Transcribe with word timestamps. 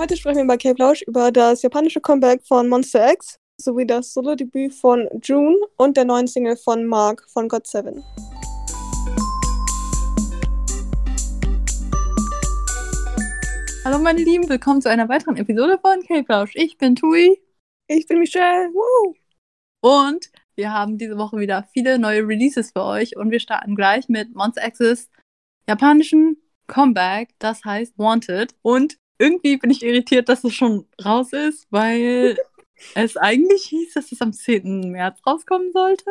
Heute 0.00 0.16
sprechen 0.16 0.38
wir 0.38 0.46
bei 0.46 0.56
Cape 0.56 0.82
Lausch 0.82 1.02
über 1.02 1.30
das 1.30 1.60
japanische 1.60 2.00
Comeback 2.00 2.40
von 2.46 2.70
Monster 2.70 3.12
X 3.12 3.38
sowie 3.60 3.84
das 3.84 4.14
Solo-Debüt 4.14 4.72
von 4.72 5.06
June 5.22 5.58
und 5.76 5.94
der 5.94 6.06
neuen 6.06 6.26
Single 6.26 6.56
von 6.56 6.86
Mark 6.86 7.28
von 7.28 7.50
God 7.50 7.66
Seven. 7.66 8.02
Hallo 13.84 13.98
meine 13.98 14.22
Lieben, 14.22 14.48
willkommen 14.48 14.80
zu 14.80 14.88
einer 14.88 15.06
weiteren 15.10 15.36
Episode 15.36 15.78
von 15.78 16.02
Cape 16.06 16.24
Lausch. 16.28 16.52
Ich 16.54 16.78
bin 16.78 16.96
Tui. 16.96 17.38
Ich 17.86 18.06
bin 18.06 18.20
Michelle. 18.20 18.70
Woo! 18.72 19.14
Und 19.82 20.30
wir 20.54 20.72
haben 20.72 20.96
diese 20.96 21.18
Woche 21.18 21.36
wieder 21.36 21.68
viele 21.74 21.98
neue 21.98 22.26
Releases 22.26 22.72
für 22.72 22.84
euch 22.84 23.18
und 23.18 23.30
wir 23.30 23.40
starten 23.40 23.76
gleich 23.76 24.08
mit 24.08 24.34
Monster 24.34 24.62
X's 24.62 25.10
japanischen 25.68 26.38
Comeback, 26.68 27.34
das 27.38 27.62
heißt 27.66 27.98
Wanted. 27.98 28.54
Und 28.62 28.96
irgendwie 29.20 29.58
bin 29.58 29.70
ich 29.70 29.82
irritiert, 29.82 30.28
dass 30.28 30.42
es 30.44 30.54
schon 30.54 30.86
raus 31.04 31.32
ist, 31.32 31.66
weil 31.70 32.36
es 32.94 33.16
eigentlich 33.16 33.64
hieß, 33.64 33.94
dass 33.94 34.10
es 34.10 34.20
am 34.20 34.32
10. 34.32 34.90
März 34.90 35.20
rauskommen 35.26 35.72
sollte. 35.72 36.10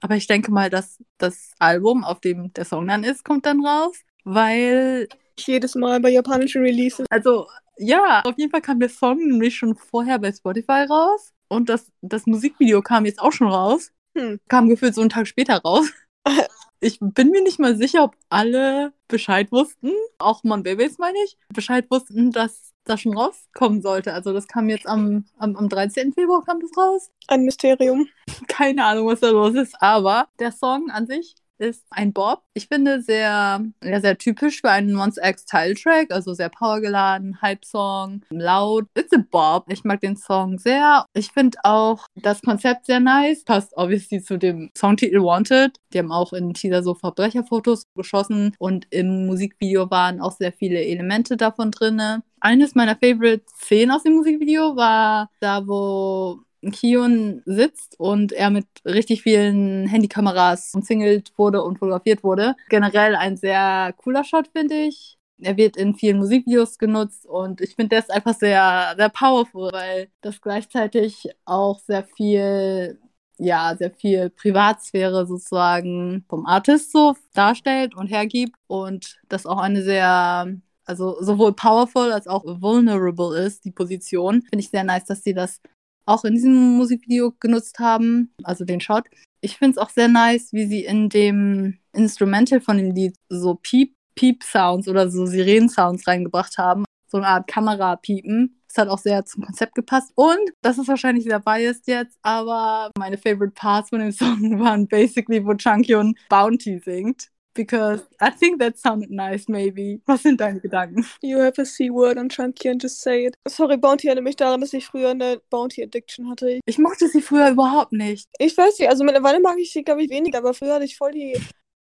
Aber 0.00 0.16
ich 0.16 0.26
denke 0.26 0.50
mal, 0.50 0.70
dass 0.70 1.02
das 1.18 1.52
Album, 1.58 2.04
auf 2.04 2.20
dem 2.20 2.52
der 2.54 2.64
Song 2.64 2.86
dann 2.88 3.04
ist, 3.04 3.24
kommt 3.24 3.46
dann 3.46 3.64
raus, 3.64 3.96
weil. 4.24 5.08
Jedes 5.38 5.74
Mal 5.74 6.00
bei 6.00 6.10
japanischen 6.10 6.62
Releases. 6.62 7.06
Also, 7.10 7.46
ja, 7.76 8.22
auf 8.24 8.38
jeden 8.38 8.50
Fall 8.50 8.60
kam 8.60 8.80
der 8.80 8.88
Song 8.88 9.18
nämlich 9.18 9.56
schon 9.56 9.74
vorher 9.74 10.18
bei 10.18 10.32
Spotify 10.32 10.86
raus. 10.88 11.32
Und 11.48 11.68
das, 11.68 11.90
das 12.02 12.26
Musikvideo 12.26 12.82
kam 12.82 13.04
jetzt 13.04 13.20
auch 13.20 13.32
schon 13.32 13.48
raus. 13.48 13.92
Hm. 14.16 14.40
Kam 14.48 14.68
gefühlt 14.68 14.94
so 14.94 15.00
einen 15.00 15.10
Tag 15.10 15.26
später 15.26 15.58
raus. 15.58 15.90
Ich 16.84 16.98
bin 17.00 17.30
mir 17.30 17.42
nicht 17.42 17.58
mal 17.58 17.76
sicher, 17.78 18.04
ob 18.04 18.14
alle 18.28 18.92
Bescheid 19.08 19.50
wussten, 19.50 19.90
auch 20.18 20.44
Mon 20.44 20.62
Babies 20.62 20.98
meine 20.98 21.16
ich, 21.24 21.38
Bescheid 21.48 21.86
wussten, 21.90 22.30
dass 22.30 22.74
das 22.84 23.00
schon 23.00 23.16
rauskommen 23.16 23.80
sollte. 23.80 24.12
Also 24.12 24.34
das 24.34 24.46
kam 24.48 24.68
jetzt 24.68 24.86
am, 24.86 25.24
am, 25.38 25.56
am 25.56 25.70
13. 25.70 26.12
Februar 26.12 26.44
kam 26.44 26.60
das 26.60 26.76
raus. 26.76 27.10
Ein 27.26 27.44
Mysterium. 27.46 28.06
Keine 28.48 28.84
Ahnung, 28.84 29.06
was 29.06 29.20
da 29.20 29.30
los 29.30 29.54
ist, 29.54 29.80
aber 29.80 30.28
der 30.38 30.52
Song 30.52 30.90
an 30.90 31.06
sich 31.06 31.34
ist 31.58 31.84
ein 31.90 32.12
Bob. 32.12 32.42
Ich 32.54 32.68
finde 32.68 33.00
sehr, 33.00 33.64
ja, 33.82 34.00
sehr 34.00 34.18
typisch 34.18 34.60
für 34.60 34.70
einen 34.70 34.92
Monster 34.92 35.28
X 35.28 35.44
Tile-Track, 35.46 36.10
also 36.10 36.34
sehr 36.34 36.48
powergeladen, 36.48 37.40
Hype-Song, 37.40 38.22
laut. 38.30 38.86
It's 38.94 39.12
a 39.12 39.22
Bob. 39.30 39.66
Ich 39.68 39.84
mag 39.84 40.00
den 40.00 40.16
Song 40.16 40.58
sehr. 40.58 41.06
Ich 41.14 41.32
finde 41.32 41.58
auch 41.62 42.06
das 42.16 42.42
Konzept 42.42 42.86
sehr 42.86 43.00
nice. 43.00 43.44
Passt 43.44 43.72
obviously 43.76 44.22
zu 44.22 44.38
dem 44.38 44.70
Songtitel 44.76 45.22
Wanted. 45.22 45.78
Die 45.92 45.98
haben 45.98 46.12
auch 46.12 46.32
in 46.32 46.54
Teaser 46.54 46.82
so 46.82 46.94
Verbrecherfotos 46.94 47.84
geschossen 47.94 48.54
und 48.58 48.86
im 48.90 49.26
Musikvideo 49.26 49.90
waren 49.90 50.20
auch 50.20 50.32
sehr 50.32 50.52
viele 50.52 50.84
Elemente 50.84 51.36
davon 51.36 51.70
drin. 51.70 52.00
Eines 52.40 52.74
meiner 52.74 52.96
Favorite 52.96 53.44
Szenen 53.56 53.90
aus 53.90 54.02
dem 54.02 54.14
Musikvideo 54.14 54.76
war 54.76 55.30
da, 55.40 55.66
wo 55.66 56.40
Kion 56.72 57.42
sitzt 57.44 57.98
und 57.98 58.32
er 58.32 58.50
mit 58.50 58.66
richtig 58.84 59.22
vielen 59.22 59.86
Handykameras 59.86 60.72
umzingelt 60.74 61.32
wurde 61.36 61.62
und 61.62 61.78
fotografiert 61.78 62.22
wurde. 62.24 62.54
Generell 62.68 63.16
ein 63.16 63.36
sehr 63.36 63.94
cooler 63.98 64.24
Shot, 64.24 64.48
finde 64.48 64.74
ich. 64.74 65.18
Er 65.40 65.56
wird 65.56 65.76
in 65.76 65.94
vielen 65.94 66.18
Musikvideos 66.18 66.78
genutzt 66.78 67.26
und 67.26 67.60
ich 67.60 67.74
finde, 67.74 67.96
ist 67.96 68.12
einfach 68.12 68.34
sehr, 68.34 68.94
sehr 68.96 69.08
powerful, 69.08 69.72
weil 69.72 70.08
das 70.20 70.40
gleichzeitig 70.40 71.28
auch 71.44 71.80
sehr 71.80 72.04
viel, 72.04 73.00
ja, 73.38 73.74
sehr 73.76 73.90
viel 73.90 74.30
Privatsphäre 74.30 75.26
sozusagen 75.26 76.24
vom 76.28 76.46
Artist 76.46 76.92
so 76.92 77.16
darstellt 77.34 77.96
und 77.96 78.06
hergibt 78.08 78.56
und 78.68 79.18
das 79.28 79.44
auch 79.44 79.58
eine 79.58 79.82
sehr 79.82 80.46
also 80.86 81.16
sowohl 81.22 81.52
powerful 81.54 82.12
als 82.12 82.26
auch 82.26 82.44
vulnerable 82.44 83.38
ist, 83.38 83.64
die 83.64 83.70
Position. 83.70 84.42
Finde 84.42 84.60
ich 84.60 84.70
sehr 84.70 84.84
nice, 84.84 85.04
dass 85.06 85.22
sie 85.22 85.34
das 85.34 85.60
auch 86.06 86.24
in 86.24 86.34
diesem 86.34 86.76
Musikvideo 86.76 87.32
genutzt 87.40 87.78
haben, 87.78 88.32
also 88.42 88.64
den 88.64 88.80
Shot. 88.80 89.04
Ich 89.40 89.58
finde 89.58 89.72
es 89.72 89.78
auch 89.78 89.90
sehr 89.90 90.08
nice, 90.08 90.52
wie 90.52 90.66
sie 90.66 90.84
in 90.84 91.08
dem 91.08 91.78
Instrumental 91.92 92.60
von 92.60 92.78
dem 92.78 92.92
Lied 92.92 93.16
so 93.28 93.54
Piep, 93.54 93.94
Piep-Sounds 94.14 94.88
oder 94.88 95.10
so 95.10 95.26
Sirenen-Sounds 95.26 96.06
reingebracht 96.06 96.58
haben. 96.58 96.84
So 97.08 97.18
eine 97.18 97.28
Art 97.28 97.46
Kamerapiepen. 97.46 98.60
Das 98.68 98.78
hat 98.78 98.88
auch 98.88 98.98
sehr 98.98 99.24
zum 99.24 99.44
Konzept 99.44 99.74
gepasst. 99.74 100.12
Und 100.16 100.50
das 100.62 100.78
ist 100.78 100.88
wahrscheinlich 100.88 101.24
wieder 101.24 101.40
biased 101.40 101.86
jetzt, 101.86 102.18
aber 102.22 102.90
meine 102.98 103.18
favorite 103.18 103.52
parts 103.54 103.90
von 103.90 104.00
dem 104.00 104.12
Song 104.12 104.58
waren 104.60 104.88
basically, 104.88 105.44
wo 105.44 105.54
Chunkyun 105.54 106.16
Bounty 106.28 106.78
singt 106.78 107.28
because 107.54 108.02
I 108.20 108.30
think 108.30 108.60
that 108.60 108.78
sounded 108.78 109.10
nice, 109.10 109.48
maybe. 109.48 110.00
Was 110.06 110.22
sind 110.22 110.40
deine 110.40 110.60
Gedanken? 110.60 111.06
You 111.22 111.38
have 111.38 111.58
a 111.58 111.64
C-word 111.64 112.18
on 112.18 112.28
Chunky 112.28 112.68
and 112.68 112.80
just 112.80 113.00
say 113.00 113.26
it. 113.26 113.36
Sorry, 113.48 113.76
Bounty 113.76 114.08
erinnert 114.08 114.24
mich 114.24 114.36
daran, 114.36 114.60
dass 114.60 114.72
ich 114.72 114.86
früher 114.86 115.10
eine 115.10 115.40
Bounty-Addiction 115.50 116.28
hatte. 116.28 116.60
Ich 116.66 116.78
mochte 116.78 117.08
sie 117.08 117.22
früher 117.22 117.50
überhaupt 117.50 117.92
nicht. 117.92 118.28
Ich 118.38 118.56
weiß 118.56 118.78
nicht, 118.78 118.88
also 118.88 119.04
mittlerweile 119.04 119.40
mag 119.40 119.58
ich 119.58 119.72
sie, 119.72 119.82
glaube 119.82 120.02
ich, 120.02 120.10
weniger, 120.10 120.38
aber 120.38 120.54
früher 120.54 120.74
hatte 120.74 120.84
ich 120.84 120.96
voll 120.96 121.12
die 121.12 121.38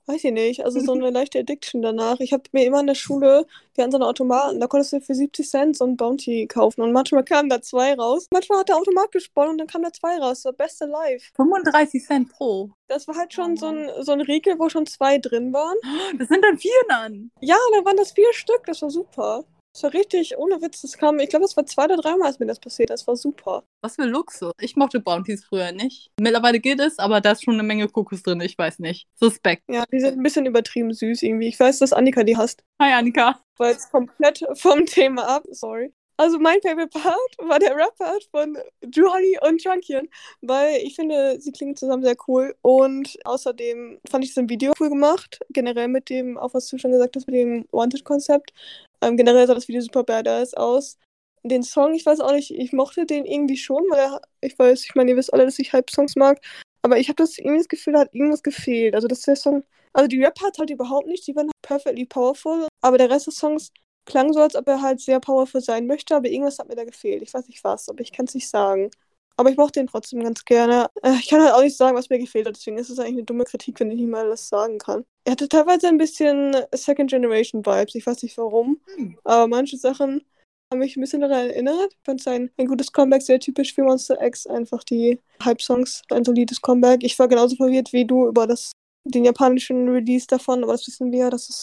Weiß 0.06 0.24
ich 0.24 0.32
nicht, 0.32 0.64
also 0.64 0.80
so 0.80 0.92
eine 0.92 1.10
leichte 1.10 1.38
Addiction 1.38 1.82
danach. 1.82 2.18
Ich 2.20 2.32
habe 2.32 2.42
mir 2.52 2.64
immer 2.64 2.80
in 2.80 2.86
der 2.86 2.94
Schule, 2.94 3.46
wir 3.74 3.84
hatten 3.84 3.92
so 3.92 3.98
einen 3.98 4.04
Automaten, 4.04 4.58
da 4.58 4.66
konntest 4.66 4.92
du 4.92 5.00
für 5.00 5.14
70 5.14 5.48
Cent 5.48 5.76
so 5.76 5.84
ein 5.84 5.96
Bounty 5.96 6.46
kaufen 6.46 6.82
und 6.82 6.92
manchmal 6.92 7.24
kamen 7.24 7.48
da 7.48 7.60
zwei 7.60 7.94
raus. 7.94 8.26
Manchmal 8.32 8.60
hat 8.60 8.68
der 8.68 8.76
Automat 8.76 9.12
gesponnen 9.12 9.52
und 9.52 9.58
dann 9.58 9.66
kam 9.66 9.82
da 9.82 9.92
zwei 9.92 10.18
raus, 10.18 10.42
so 10.42 10.52
beste 10.52 10.86
Live. 10.86 11.30
35 11.36 12.04
Cent 12.04 12.28
pro. 12.30 12.70
Das 12.88 13.06
war 13.06 13.16
halt 13.16 13.32
schon 13.32 13.56
so 13.56 13.66
ein, 13.66 13.88
so 14.00 14.12
ein 14.12 14.20
Riegel, 14.20 14.58
wo 14.58 14.68
schon 14.68 14.86
zwei 14.86 15.18
drin 15.18 15.52
waren. 15.52 15.76
Das 16.18 16.28
sind 16.28 16.44
dann 16.44 16.58
vier 16.58 16.72
dann. 16.88 17.30
Ja, 17.40 17.56
dann 17.74 17.84
waren 17.84 17.96
das 17.96 18.12
vier 18.12 18.32
Stück, 18.32 18.64
das 18.66 18.82
war 18.82 18.90
super. 18.90 19.44
Das 19.72 19.84
war 19.84 19.94
richtig, 19.94 20.36
ohne 20.36 20.60
Witz, 20.62 20.82
das 20.82 20.98
kam, 20.98 21.20
ich 21.20 21.28
glaube, 21.28 21.44
es 21.44 21.56
war 21.56 21.64
zwei 21.64 21.84
oder 21.84 21.96
dreimal, 21.96 22.26
als 22.26 22.40
mir 22.40 22.46
das 22.46 22.58
passiert 22.58 22.90
Das 22.90 23.06
war 23.06 23.16
super. 23.16 23.62
Was 23.82 23.94
für 23.94 24.04
Luxus. 24.04 24.52
Ich 24.60 24.74
mochte 24.74 24.98
Bounties 25.00 25.44
früher 25.44 25.70
nicht. 25.70 26.10
Mittlerweile 26.20 26.58
geht 26.58 26.80
es, 26.80 26.98
aber 26.98 27.20
da 27.20 27.32
ist 27.32 27.44
schon 27.44 27.54
eine 27.54 27.62
Menge 27.62 27.88
Kokos 27.88 28.22
drin, 28.22 28.40
ich 28.40 28.58
weiß 28.58 28.80
nicht. 28.80 29.06
Suspekt. 29.14 29.62
Ja, 29.68 29.84
die 29.92 30.00
sind 30.00 30.18
ein 30.18 30.22
bisschen 30.22 30.46
übertrieben 30.46 30.92
süß 30.92 31.22
irgendwie. 31.22 31.48
Ich 31.48 31.60
weiß, 31.60 31.78
dass 31.78 31.92
Annika 31.92 32.24
die 32.24 32.36
hasst. 32.36 32.64
Hi, 32.80 32.92
Annika. 32.92 33.40
War 33.58 33.70
jetzt 33.70 33.92
komplett 33.92 34.44
vom 34.54 34.86
Thema 34.86 35.36
ab, 35.36 35.44
sorry. 35.50 35.92
Also 36.20 36.38
mein 36.38 36.60
Favorite 36.60 36.88
Part 36.88 37.48
war 37.48 37.58
der 37.58 37.74
Rap-Part 37.74 38.24
von 38.30 38.58
Julie 38.94 39.40
und 39.40 39.64
Junkian, 39.64 40.06
weil 40.42 40.76
ich 40.82 40.94
finde, 40.94 41.40
sie 41.40 41.50
klingen 41.50 41.76
zusammen 41.76 42.02
sehr 42.02 42.16
cool 42.28 42.54
und 42.60 43.16
außerdem 43.24 44.00
fand 44.06 44.24
ich 44.24 44.34
das 44.34 44.36
im 44.36 44.50
Video 44.50 44.74
cool 44.78 44.90
gemacht, 44.90 45.40
generell 45.48 45.88
mit 45.88 46.10
dem, 46.10 46.36
auch 46.36 46.52
was 46.52 46.66
du 46.68 46.76
schon 46.76 46.92
gesagt 46.92 47.16
hast, 47.16 47.26
mit 47.26 47.36
dem 47.36 47.64
Wanted-Konzept. 47.72 48.52
Ähm, 49.02 49.16
generell 49.16 49.46
sah 49.46 49.54
das 49.54 49.68
Video 49.68 49.80
super 49.82 50.04
badass 50.04 50.54
aus. 50.54 50.98
Den 51.42 51.62
Song, 51.62 51.94
ich 51.94 52.04
weiß 52.04 52.20
auch 52.20 52.32
nicht, 52.32 52.50
ich 52.50 52.72
mochte 52.72 53.06
den 53.06 53.24
irgendwie 53.24 53.56
schon, 53.56 53.82
weil 53.90 53.98
er, 54.00 54.20
ich 54.42 54.58
weiß, 54.58 54.84
ich 54.84 54.94
meine, 54.94 55.10
ihr 55.12 55.16
wisst 55.16 55.32
alle, 55.32 55.46
dass 55.46 55.58
ich 55.58 55.72
Hype-Songs 55.72 56.16
mag, 56.16 56.38
aber 56.82 56.98
ich 56.98 57.08
habe 57.08 57.16
das 57.16 57.38
irgendwie 57.38 57.58
das 57.58 57.68
Gefühl, 57.68 57.94
da 57.94 58.00
hat 58.00 58.14
irgendwas 58.14 58.42
gefehlt. 58.42 58.94
Also, 58.94 59.08
dass 59.08 59.22
der 59.22 59.36
Song, 59.36 59.64
also 59.94 60.06
die 60.06 60.22
Rap-Parts 60.22 60.58
halt 60.58 60.70
überhaupt 60.70 61.06
nicht, 61.06 61.26
die 61.26 61.34
waren 61.36 61.50
perfectly 61.62 62.04
powerful, 62.06 62.68
aber 62.82 62.98
der 62.98 63.10
Rest 63.10 63.26
des 63.26 63.36
Songs 63.36 63.72
klang 64.04 64.32
so, 64.32 64.40
als 64.40 64.54
ob 64.56 64.68
er 64.68 64.82
halt 64.82 65.00
sehr 65.00 65.20
powerful 65.20 65.60
sein 65.60 65.86
möchte, 65.86 66.14
aber 66.16 66.28
irgendwas 66.28 66.58
hat 66.58 66.68
mir 66.68 66.76
da 66.76 66.84
gefehlt. 66.84 67.22
Ich 67.22 67.32
weiß 67.32 67.46
nicht 67.48 67.64
was, 67.64 67.88
aber 67.88 68.00
ich 68.00 68.12
kann 68.12 68.26
es 68.26 68.34
nicht 68.34 68.48
sagen. 68.48 68.90
Aber 69.36 69.50
ich 69.50 69.56
mochte 69.56 69.80
ihn 69.80 69.86
trotzdem 69.86 70.22
ganz 70.22 70.44
gerne. 70.44 70.88
Äh, 71.02 71.14
ich 71.14 71.28
kann 71.28 71.42
halt 71.42 71.54
auch 71.54 71.62
nicht 71.62 71.76
sagen, 71.76 71.96
was 71.96 72.10
mir 72.10 72.18
gefehlt 72.18 72.46
hat, 72.46 72.56
deswegen 72.56 72.78
ist 72.78 72.90
es 72.90 72.98
eigentlich 72.98 73.14
eine 73.14 73.24
dumme 73.24 73.44
Kritik, 73.44 73.80
wenn 73.80 73.90
ich 73.90 73.98
nicht 73.98 74.10
mal 74.10 74.28
das 74.28 74.48
sagen 74.48 74.78
kann. 74.78 75.04
Er 75.24 75.32
hatte 75.32 75.48
teilweise 75.48 75.88
ein 75.88 75.98
bisschen 75.98 76.56
Second 76.74 77.10
Generation 77.10 77.64
Vibes, 77.64 77.94
ich 77.94 78.06
weiß 78.06 78.22
nicht 78.22 78.38
warum, 78.38 78.80
hm. 78.96 79.18
aber 79.24 79.46
manche 79.48 79.76
Sachen 79.76 80.24
haben 80.72 80.78
mich 80.78 80.96
ein 80.96 81.00
bisschen 81.00 81.20
daran 81.20 81.48
erinnert. 81.48 81.92
Ich 81.92 82.04
fand 82.04 82.20
es 82.20 82.26
ein, 82.26 82.50
ein 82.56 82.66
gutes 82.66 82.92
Comeback, 82.92 83.22
sehr 83.22 83.40
typisch 83.40 83.74
für 83.74 83.82
Monster 83.82 84.20
X, 84.24 84.46
einfach 84.46 84.84
die 84.84 85.20
Hype-Songs, 85.44 86.02
ein 86.10 86.24
solides 86.24 86.60
Comeback. 86.60 87.02
Ich 87.02 87.18
war 87.18 87.28
genauso 87.28 87.56
verwirrt 87.56 87.92
wie 87.92 88.06
du 88.06 88.28
über 88.28 88.46
das, 88.46 88.72
den 89.04 89.24
japanischen 89.24 89.88
Release 89.88 90.26
davon, 90.26 90.62
aber 90.62 90.72
das 90.72 90.86
wissen 90.86 91.12
wir, 91.12 91.28
dass 91.30 91.48
es 91.48 91.62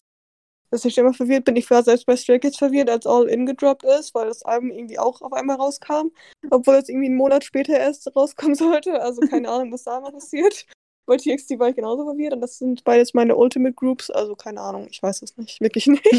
dass 0.70 0.84
ich 0.84 0.98
immer 0.98 1.14
verwirrt 1.14 1.46
bin. 1.46 1.56
Ich 1.56 1.70
war 1.70 1.82
selbst 1.82 2.06
bei 2.06 2.18
Stray 2.18 2.40
Kids 2.40 2.58
verwirrt, 2.58 2.90
als 2.90 3.08
All 3.08 3.30
In 3.30 3.46
gedroppt 3.46 3.86
ist, 3.86 4.14
weil 4.14 4.28
das 4.28 4.44
Album 4.44 4.72
irgendwie 4.72 5.00
auch 5.00 5.22
auf 5.22 5.32
einmal 5.32 5.56
rauskam, 5.56 6.12
obwohl 6.50 6.76
es 6.76 6.90
irgendwie 6.90 7.08
einen 7.08 7.16
Monat 7.16 7.46
später 7.46 7.78
erst 7.78 8.14
rauskommen 8.16 8.56
sollte. 8.56 9.02
Also 9.02 9.22
keine 9.22 9.50
Ahnung, 9.50 9.72
was 9.72 9.84
da 9.84 10.00
mal 10.00 10.12
passiert. 10.12 10.66
Bei 11.08 11.16
TXT 11.16 11.58
war 11.58 11.70
ich 11.70 11.76
genauso 11.76 12.04
verwirrt 12.04 12.34
und 12.34 12.42
das 12.42 12.60
sind 12.60 12.84
beides 12.84 13.14
meine 13.14 13.38
Ultimate 13.38 13.74
Groups, 13.74 14.10
also 14.10 14.36
keine 14.36 14.60
Ahnung, 14.60 14.88
ich 14.92 15.02
weiß 15.02 15.22
es 15.22 15.38
nicht, 15.38 15.62
wirklich 15.62 15.88
nicht. 15.88 16.06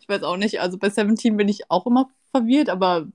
ich 0.00 0.08
weiß 0.08 0.22
auch 0.22 0.36
nicht, 0.36 0.60
also 0.60 0.78
bei 0.78 0.90
Seventeen 0.90 1.36
bin 1.36 1.48
ich 1.48 1.68
auch 1.70 1.86
immer 1.86 2.08
verwirrt, 2.30 2.68
aber 2.68 3.08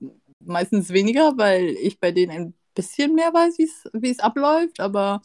meistens 0.44 0.90
weniger, 0.90 1.38
weil 1.38 1.70
ich 1.80 1.98
bei 1.98 2.12
denen 2.12 2.30
ein 2.30 2.54
bisschen 2.74 3.14
mehr 3.14 3.32
weiß, 3.32 3.56
wie 3.94 4.10
es 4.10 4.20
abläuft, 4.20 4.80
aber 4.80 5.22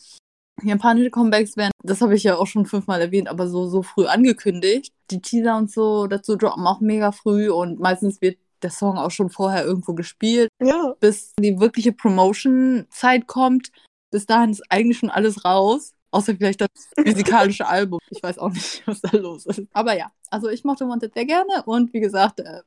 japanische 0.63 1.11
Comebacks 1.11 1.57
werden, 1.57 1.71
das 1.83 2.01
habe 2.01 2.15
ich 2.15 2.23
ja 2.23 2.37
auch 2.37 2.47
schon 2.47 2.65
fünfmal 2.65 3.01
erwähnt, 3.01 3.27
aber 3.27 3.47
so, 3.47 3.67
so 3.67 3.83
früh 3.83 4.05
angekündigt. 4.05 4.93
Die 5.11 5.21
Teaser 5.21 5.57
und 5.57 5.69
so 5.69 6.07
dazu 6.07 6.37
droppen 6.37 6.65
auch 6.65 6.79
mega 6.79 7.11
früh 7.11 7.49
und 7.49 7.79
meistens 7.79 8.21
wird 8.21 8.37
der 8.61 8.71
Song 8.71 8.97
auch 8.97 9.11
schon 9.11 9.29
vorher 9.29 9.65
irgendwo 9.65 9.93
gespielt. 9.93 10.49
Ja. 10.61 10.95
Bis 10.99 11.33
die 11.37 11.59
wirkliche 11.59 11.91
Promotion-Zeit 11.91 13.27
kommt, 13.27 13.71
bis 14.13 14.27
dahin 14.27 14.51
ist 14.51 14.61
eigentlich 14.69 14.99
schon 14.99 15.09
alles 15.09 15.43
raus. 15.43 15.91
Außer 16.11 16.35
vielleicht 16.35 16.61
das 16.61 16.69
physikalische 16.95 17.65
Album. 17.65 17.99
Ich 18.11 18.21
weiß 18.21 18.37
auch 18.37 18.51
nicht, 18.51 18.85
was 18.85 19.01
da 19.01 19.17
los 19.17 19.47
ist. 19.47 19.63
Aber 19.73 19.97
ja, 19.97 20.11
also 20.29 20.49
ich 20.49 20.63
mochte 20.63 20.87
Wanted 20.87 21.15
sehr 21.15 21.25
gerne 21.25 21.63
und 21.65 21.91
wie 21.93 21.99
gesagt, 21.99 22.39
äh, 22.39 22.61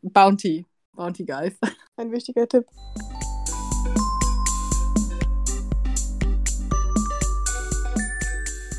Bounty 0.00 0.64
Bounty 0.92 1.24
Guys. 1.24 1.54
Ein 1.96 2.12
wichtiger 2.12 2.48
Tipp. 2.48 2.64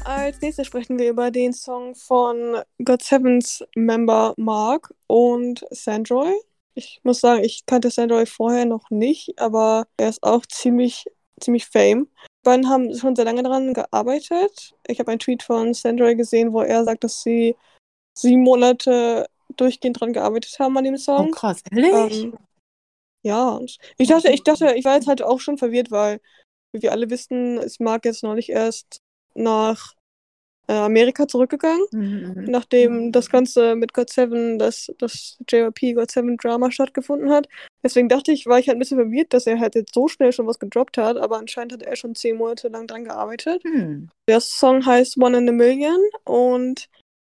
Als 0.06 0.40
nächstes 0.40 0.68
sprechen 0.68 0.98
wir 0.98 1.10
über 1.10 1.30
den 1.30 1.52
Song 1.52 1.94
von 1.94 2.62
God 2.86 3.04
Sevens 3.04 3.66
Member 3.76 4.34
Mark 4.38 4.94
und 5.08 5.66
Sandroy. 5.72 6.32
Ich 6.78 7.02
muss 7.04 7.20
sagen, 7.22 7.44
ich 7.44 7.66
kannte 7.66 7.90
Sandroy 7.90 8.28
vorher 8.28 8.66
noch 8.66 8.92
nicht, 8.92 9.40
aber 9.40 9.88
er 9.98 10.10
ist 10.10 10.22
auch 10.22 10.46
ziemlich, 10.46 11.06
ziemlich 11.40 11.68
fame. 11.68 12.08
Die 12.24 12.50
beiden 12.50 12.70
haben 12.70 12.94
schon 12.96 13.16
sehr 13.16 13.26
lange 13.26 13.44
daran 13.44 13.74
gearbeitet. 13.74 14.76
Ich 14.88 15.00
habe 15.00 15.12
einen 15.12 15.20
Tweet 15.20 15.44
von 15.44 15.74
Sandroy 15.74 16.16
gesehen, 16.16 16.54
wo 16.54 16.62
er 16.62 16.84
sagt, 16.84 17.04
dass 17.04 17.22
sie 17.22 17.56
sieben 18.18 18.44
Monate 18.44 19.28
durchgehend 19.56 19.98
daran 19.98 20.14
gearbeitet 20.14 20.58
haben 20.60 20.78
an 20.78 20.84
dem 20.84 20.98
Song. 20.98 21.30
Oh 21.30 21.32
krass, 21.32 21.62
ehrlich? 21.72 22.24
Ähm, 22.24 22.38
ja, 23.24 23.50
und 23.50 23.78
ich 23.98 24.08
dachte, 24.08 24.32
ich 24.32 24.44
dachte, 24.44 24.74
ich 24.76 24.86
war 24.86 24.96
jetzt 24.96 25.08
halt 25.08 25.22
auch 25.22 25.40
schon 25.40 25.58
verwirrt, 25.58 25.92
weil, 25.92 26.22
wie 26.72 26.82
wir 26.82 26.92
alle 26.92 27.10
wissen, 27.10 27.58
ist 27.58 27.82
Mark 27.82 28.06
jetzt 28.06 28.24
neulich 28.24 28.50
erst 28.50 29.02
nach 29.34 29.94
äh, 30.68 30.74
Amerika 30.74 31.28
zurückgegangen, 31.28 31.86
Mhm, 31.92 32.34
mhm. 32.36 32.44
nachdem 32.46 33.12
das 33.12 33.30
Ganze 33.30 33.76
mit 33.76 33.94
God 33.94 34.10
Seven, 34.10 34.60
das, 34.60 34.92
das 35.00 35.38
JYP 35.50 35.94
God 35.94 36.12
Seven 36.12 36.38
Drama 36.38 36.72
stattgefunden 36.72 37.30
hat. 37.32 37.48
Deswegen 37.84 38.10
dachte 38.10 38.32
ich, 38.32 38.46
war 38.46 38.60
ich 38.60 38.68
halt 38.68 38.76
ein 38.78 38.80
bisschen 38.80 38.98
verwirrt, 38.98 39.34
dass 39.34 39.48
er 39.48 39.60
halt 39.60 39.76
jetzt 39.76 39.94
so 39.94 40.08
schnell 40.08 40.32
schon 40.34 40.48
was 40.48 40.60
gedroppt 40.60 40.98
hat, 40.98 41.18
aber 41.18 41.38
anscheinend 41.38 41.74
hat 41.74 41.84
er 41.84 41.96
schon 41.96 42.16
zehn 42.16 42.38
Monate 42.38 42.68
lang 42.68 42.88
dran 42.88 43.06
gearbeitet. 43.06 43.64
Hm. 43.64 44.10
Der 44.30 44.42
Song 44.42 44.86
heißt 44.86 45.18
One 45.18 45.38
in 45.38 45.50
a 45.50 45.52
Million 45.54 46.00
und 46.26 46.88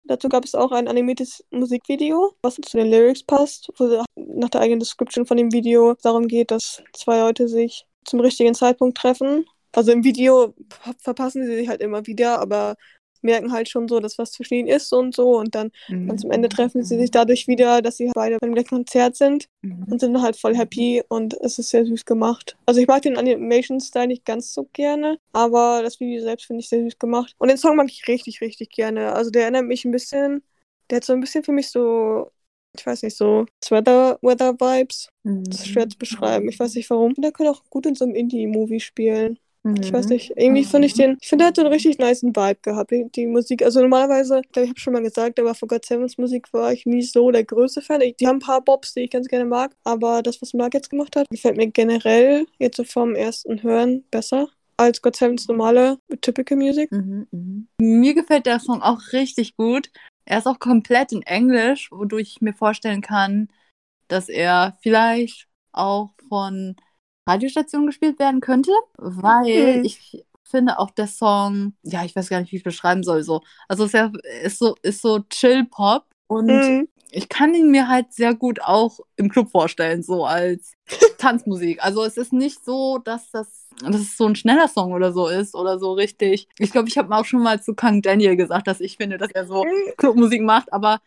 dazu 0.05 0.31
gab 0.31 0.45
es 0.45 0.55
auch 0.55 0.73
ein 0.73 0.89
animiertes 0.89 1.45
Musikvideo, 1.51 2.33
was 2.41 2.55
zu 2.55 2.79
den 2.79 2.91
Lyrics 2.91 3.25
passt, 3.25 3.69
wo 3.77 4.03
nach 4.17 4.49
der 4.49 4.63
eigenen 4.63 4.81
Description 4.81 5.27
von 5.27 5.37
dem 5.37 5.53
Video 5.53 5.95
darum 6.03 6.29
geht, 6.29 6.51
dass 6.51 6.83
zwei 6.95 7.19
Leute 7.19 7.47
sich 7.47 7.85
zum 8.07 8.21
richtigen 8.21 8.55
Zeitpunkt 8.55 8.97
treffen. 8.97 9.45
Also 9.73 9.93
im 9.93 10.03
Video 10.03 10.55
ver- 10.71 10.95
verpassen 10.99 11.45
sie 11.45 11.55
sich 11.55 11.69
halt 11.69 11.83
immer 11.83 12.07
wieder, 12.07 12.41
aber 12.41 12.77
merken 13.23 13.53
halt 13.53 13.69
schon 13.69 13.89
so, 13.89 14.01
dass 14.01 14.19
was 14.19 14.33
zwischen 14.33 14.55
ihnen 14.55 14.69
ist 14.69 14.93
und 14.93 15.15
so 15.15 15.39
und 15.39 15.55
dann 15.55 15.71
ganz 16.07 16.25
am 16.25 16.31
Ende 16.31 16.49
treffen 16.49 16.83
sie 16.85 16.99
sich 16.99 17.11
dadurch 17.11 17.49
wieder, 17.49 17.83
dass 17.83 17.97
sie 17.97 18.11
beide 18.15 18.39
beim 18.41 18.53
gleichen 18.55 18.69
Konzert 18.69 19.17
sind 19.17 19.49
Mhm. 19.63 19.87
und 19.91 20.01
sind 20.01 20.21
halt 20.23 20.37
voll 20.37 20.57
happy 20.57 21.03
und 21.09 21.35
es 21.41 21.59
ist 21.59 21.71
sehr 21.71 21.85
süß 21.85 22.05
gemacht. 22.05 22.57
Also 22.67 22.81
ich 22.81 22.87
mag 22.87 23.03
den 23.03 23.17
Animation-Style 23.17 24.07
nicht 24.07 24.25
ganz 24.25 24.55
so 24.55 24.69
gerne, 24.73 25.19
aber 25.33 25.81
das 25.83 25.99
Video 26.01 26.23
selbst 26.23 26.47
finde 26.47 26.61
ich 26.61 26.69
sehr 26.69 26.83
süß 26.83 26.99
gemacht. 26.99 27.35
Und 27.39 27.49
den 27.49 27.57
Song 27.59 27.77
mag 27.77 27.89
ich 27.91 28.07
richtig, 28.09 28.41
richtig 28.41 28.71
gerne. 28.71 29.13
Also 29.15 29.31
der 29.31 29.43
erinnert 29.43 29.65
mich 29.65 29.85
ein 29.85 29.91
bisschen, 29.91 30.43
der 30.91 30.97
hat 30.97 31.05
so 31.05 31.13
ein 31.13 31.21
bisschen 31.21 31.43
für 31.45 31.53
mich 31.53 31.69
so, 31.71 32.31
ich 32.77 32.87
weiß 32.87 33.03
nicht, 33.03 33.17
so 33.17 33.47
Weather, 33.71 34.19
Weather 34.23 34.55
Vibes. 34.55 35.09
Das 35.25 35.61
ist 35.61 35.69
schwer 35.69 35.89
zu 35.89 35.99
beschreiben. 35.99 36.49
Ich 36.49 36.59
weiß 36.61 36.75
nicht 36.75 36.89
warum. 36.91 37.15
Der 37.15 37.33
könnte 37.33 37.51
auch 37.51 37.65
gut 37.71 37.87
in 37.87 37.95
so 37.95 38.05
einem 38.05 38.15
Indie-Movie 38.15 38.81
spielen. 38.81 39.39
Ich 39.77 39.93
weiß 39.93 40.07
Mhm. 40.07 40.13
nicht, 40.13 40.33
irgendwie 40.37 40.65
finde 40.65 40.87
ich 40.87 40.95
den, 40.95 41.17
ich 41.21 41.29
finde, 41.29 41.43
der 41.43 41.49
hat 41.49 41.57
so 41.57 41.63
einen 41.63 41.73
richtig 41.73 41.99
niceen 41.99 42.35
Vibe 42.35 42.61
gehabt, 42.63 42.91
die, 42.91 43.07
die 43.15 43.27
Musik. 43.27 43.63
Also 43.63 43.81
normalerweise, 43.81 44.41
ich 44.41 44.53
glaube, 44.53 44.65
ich 44.65 44.71
habe 44.71 44.81
schon 44.81 44.93
mal 44.93 45.03
gesagt, 45.03 45.39
aber 45.39 45.55
von 45.55 45.69
God 45.69 45.85
Sevens 45.85 46.19
Musik 46.19 46.53
war 46.53 46.73
ich 46.73 46.87
nie 46.87 47.03
so 47.03 47.31
der 47.31 47.45
größte 47.45 47.83
Fan. 47.83 48.01
Ich, 48.01 48.17
die 48.17 48.27
haben 48.27 48.37
ein 48.37 48.41
paar 48.41 48.63
Bobs, 48.63 48.95
die 48.95 49.01
ich 49.01 49.11
ganz 49.11 49.29
gerne 49.29 49.45
mag, 49.45 49.75
aber 49.85 50.23
das, 50.23 50.41
was 50.41 50.55
Mark 50.55 50.75
jetzt 50.75 50.91
gemacht 50.91 51.17
hat, 51.17 51.29
gefällt 51.31 51.57
mir 51.57 51.69
generell 51.69 52.47
jetzt 52.59 52.77
so 52.77 52.85
vom 52.85 53.15
ersten 53.15 53.63
Hören 53.63 54.05
besser 54.11 54.49
als 54.77 55.03
God 55.03 55.17
Sevens 55.17 55.49
normale 55.49 55.99
Typical 56.21 56.57
Music. 56.57 56.91
Mhm, 56.93 57.27
mhm. 57.31 57.69
Mir 57.81 58.15
gefällt 58.15 58.47
der 58.47 58.61
Song 58.61 58.81
auch 58.83 59.01
richtig 59.13 59.57
gut. 59.57 59.91
Er 60.25 60.39
ist 60.39 60.47
auch 60.47 60.59
komplett 60.59 61.13
in 61.13 61.23
Englisch, 61.23 61.91
wodurch 61.91 62.35
ich 62.37 62.41
mir 62.41 62.55
vorstellen 62.55 63.01
kann, 63.01 63.49
dass 64.09 64.29
er 64.29 64.77
vielleicht 64.83 65.49
auch 65.73 66.11
von 66.29 66.77
Radiostationen 67.29 67.87
gespielt 67.87 68.19
werden 68.19 68.41
könnte, 68.41 68.73
weil 68.97 69.77
Hm. 69.77 69.85
ich 69.85 70.25
finde 70.45 70.79
auch 70.79 70.91
der 70.91 71.07
Song, 71.07 71.75
ja, 71.83 72.05
ich 72.05 72.17
weiß 72.17 72.29
gar 72.31 72.41
nicht, 72.41 72.51
wie 72.53 72.57
ich 72.57 72.61
es 72.63 72.65
beschreiben 72.65 73.03
soll, 73.03 73.23
so. 73.23 73.43
Also 73.69 73.85
es 73.85 73.91
ist, 73.93 73.95
ja, 73.95 74.11
ist 74.43 74.59
so, 74.59 74.75
ist 74.83 75.03
so 75.03 75.21
Chill-Pop 75.29 76.05
und 76.27 76.47
Mhm. 76.47 76.89
ich 77.11 77.29
kann 77.29 77.55
ihn 77.55 77.71
mir 77.71 77.89
halt 77.89 78.13
sehr 78.13 78.35
gut 78.35 78.61
auch 78.63 79.01
im 79.17 79.29
Club 79.31 79.51
vorstellen, 79.51 80.03
so 80.03 80.25
als 80.25 80.73
Tanzmusik. 81.19 81.83
Also 81.85 82.03
es 82.05 82.17
ist 82.17 82.33
nicht 82.33 82.65
so, 82.65 82.99
dass 82.99 83.31
das, 83.31 83.69
dass 83.83 83.97
es 83.97 84.17
so 84.17 84.27
ein 84.27 84.37
schneller 84.37 84.69
Song 84.69 84.93
oder 84.93 85.13
so 85.13 85.29
ist 85.29 85.55
oder 85.55 85.79
so 85.79 85.93
richtig. 85.93 86.49
Ich 86.59 86.71
glaube, 86.73 86.89
ich 86.89 86.97
habe 86.99 87.15
auch 87.15 87.25
schon 87.27 87.43
mal 87.43 87.63
zu 87.63 87.75
Kang 87.75 88.01
Daniel 88.03 88.37
gesagt, 88.37 88.67
dass 88.67 88.81
ich 88.81 88.97
finde, 88.97 89.19
dass 89.19 89.31
er 89.33 89.47
so 89.47 89.65
Mhm. 89.65 89.93
Clubmusik 89.99 90.43
macht, 90.43 90.73
aber 90.73 91.01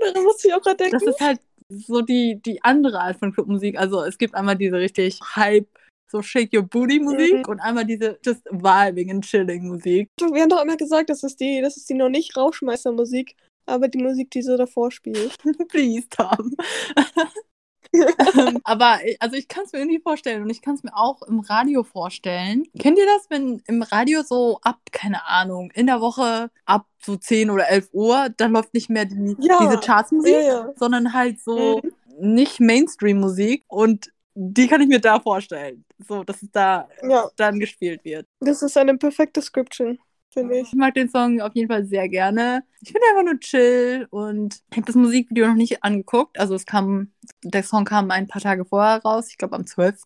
Daran 0.00 0.22
musste 0.24 0.48
ich 0.48 0.54
auch 0.54 0.62
gerade 0.62 0.76
denken. 0.76 0.98
das 0.98 1.06
ist 1.06 1.20
halt 1.20 1.40
so 1.70 2.00
die, 2.02 2.40
die 2.44 2.62
andere 2.64 3.00
Art 3.00 3.18
von 3.18 3.32
Clubmusik. 3.32 3.78
Also 3.78 4.02
es 4.02 4.18
gibt 4.18 4.34
einmal 4.34 4.56
diese 4.56 4.76
richtig 4.78 5.20
Hype, 5.36 5.68
so 6.10 6.22
Shake 6.22 6.52
Your 6.54 6.62
Booty 6.62 6.98
Musik 7.00 7.46
Mhm. 7.46 7.52
und 7.52 7.60
einmal 7.60 7.84
diese 7.84 8.18
just 8.24 8.44
vibing 8.50 9.10
and 9.10 9.24
chilling 9.24 9.68
Musik. 9.68 10.08
Wir 10.18 10.42
haben 10.42 10.48
doch 10.48 10.62
immer 10.62 10.76
gesagt, 10.76 11.10
das 11.10 11.22
ist 11.22 11.38
die, 11.40 11.60
das 11.60 11.76
ist 11.76 11.88
die 11.90 11.94
noch 11.94 12.08
nicht 12.08 12.36
Rauschmeister-Musik, 12.36 13.36
aber 13.66 13.88
die 13.88 13.98
Musik, 14.02 14.30
die 14.30 14.42
so 14.42 14.56
davor 14.56 14.90
spielt. 14.90 15.36
Please, 15.68 16.08
Tom. 16.08 16.54
Ähm, 17.92 18.58
aber 18.64 18.98
äh, 19.02 19.16
also 19.20 19.36
ich 19.36 19.48
kann 19.48 19.64
es 19.64 19.72
mir 19.72 19.78
irgendwie 19.80 20.00
vorstellen 20.00 20.42
und 20.42 20.50
ich 20.50 20.60
kann 20.62 20.74
es 20.74 20.82
mir 20.82 20.94
auch 20.96 21.22
im 21.22 21.40
Radio 21.40 21.82
vorstellen. 21.84 22.64
Kennt 22.78 22.98
ihr 22.98 23.06
das, 23.06 23.26
wenn 23.30 23.62
im 23.66 23.82
Radio 23.82 24.22
so 24.22 24.58
ab, 24.62 24.78
keine 24.92 25.26
Ahnung, 25.26 25.70
in 25.74 25.86
der 25.86 26.00
Woche 26.00 26.50
ab 26.66 26.86
so 27.04 27.16
10 27.16 27.50
oder 27.50 27.68
11 27.68 27.88
Uhr, 27.92 28.28
dann 28.36 28.52
läuft 28.52 28.74
nicht 28.74 28.90
mehr 28.90 29.04
die, 29.06 29.36
Ja. 29.40 29.58
diese 29.60 29.78
Chartsmusik, 29.80 30.32
Ja, 30.32 30.40
ja. 30.40 30.72
sondern 30.76 31.12
halt 31.14 31.40
so 31.40 31.80
Mhm. 31.82 32.34
nicht 32.36 32.60
Mainstream-Musik 32.60 33.64
und 33.68 34.12
die 34.34 34.68
kann 34.68 34.80
ich 34.80 34.88
mir 34.88 35.00
da 35.00 35.18
vorstellen. 35.18 35.84
So, 36.06 36.22
dass 36.22 36.42
es 36.42 36.50
da 36.52 36.88
dann 37.36 37.58
gespielt 37.58 38.04
wird. 38.04 38.26
das 38.40 38.62
ist 38.62 38.76
eine 38.76 38.96
perfekte 38.96 39.40
Description, 39.40 39.98
finde 40.32 40.58
ich. 40.58 40.68
Ich 40.68 40.74
mag 40.74 40.94
den 40.94 41.08
Song 41.08 41.40
auf 41.40 41.54
jeden 41.54 41.68
Fall 41.68 41.84
sehr 41.84 42.08
gerne. 42.08 42.64
Ich 42.80 42.92
finde 42.92 43.06
einfach 43.10 43.24
nur 43.24 43.40
chill 43.40 44.06
und 44.10 44.62
habe 44.72 44.86
das 44.86 44.94
Musikvideo 44.94 45.48
noch 45.48 45.54
nicht 45.54 45.82
angeguckt. 45.84 46.38
Also 46.38 46.54
es 46.54 46.66
kam, 46.66 47.12
der 47.42 47.62
Song 47.62 47.84
kam 47.84 48.10
ein 48.10 48.28
paar 48.28 48.42
Tage 48.42 48.64
vorher 48.64 49.02
raus, 49.02 49.28
ich 49.30 49.38
glaube 49.38 49.56
am 49.56 49.66
12. 49.66 50.02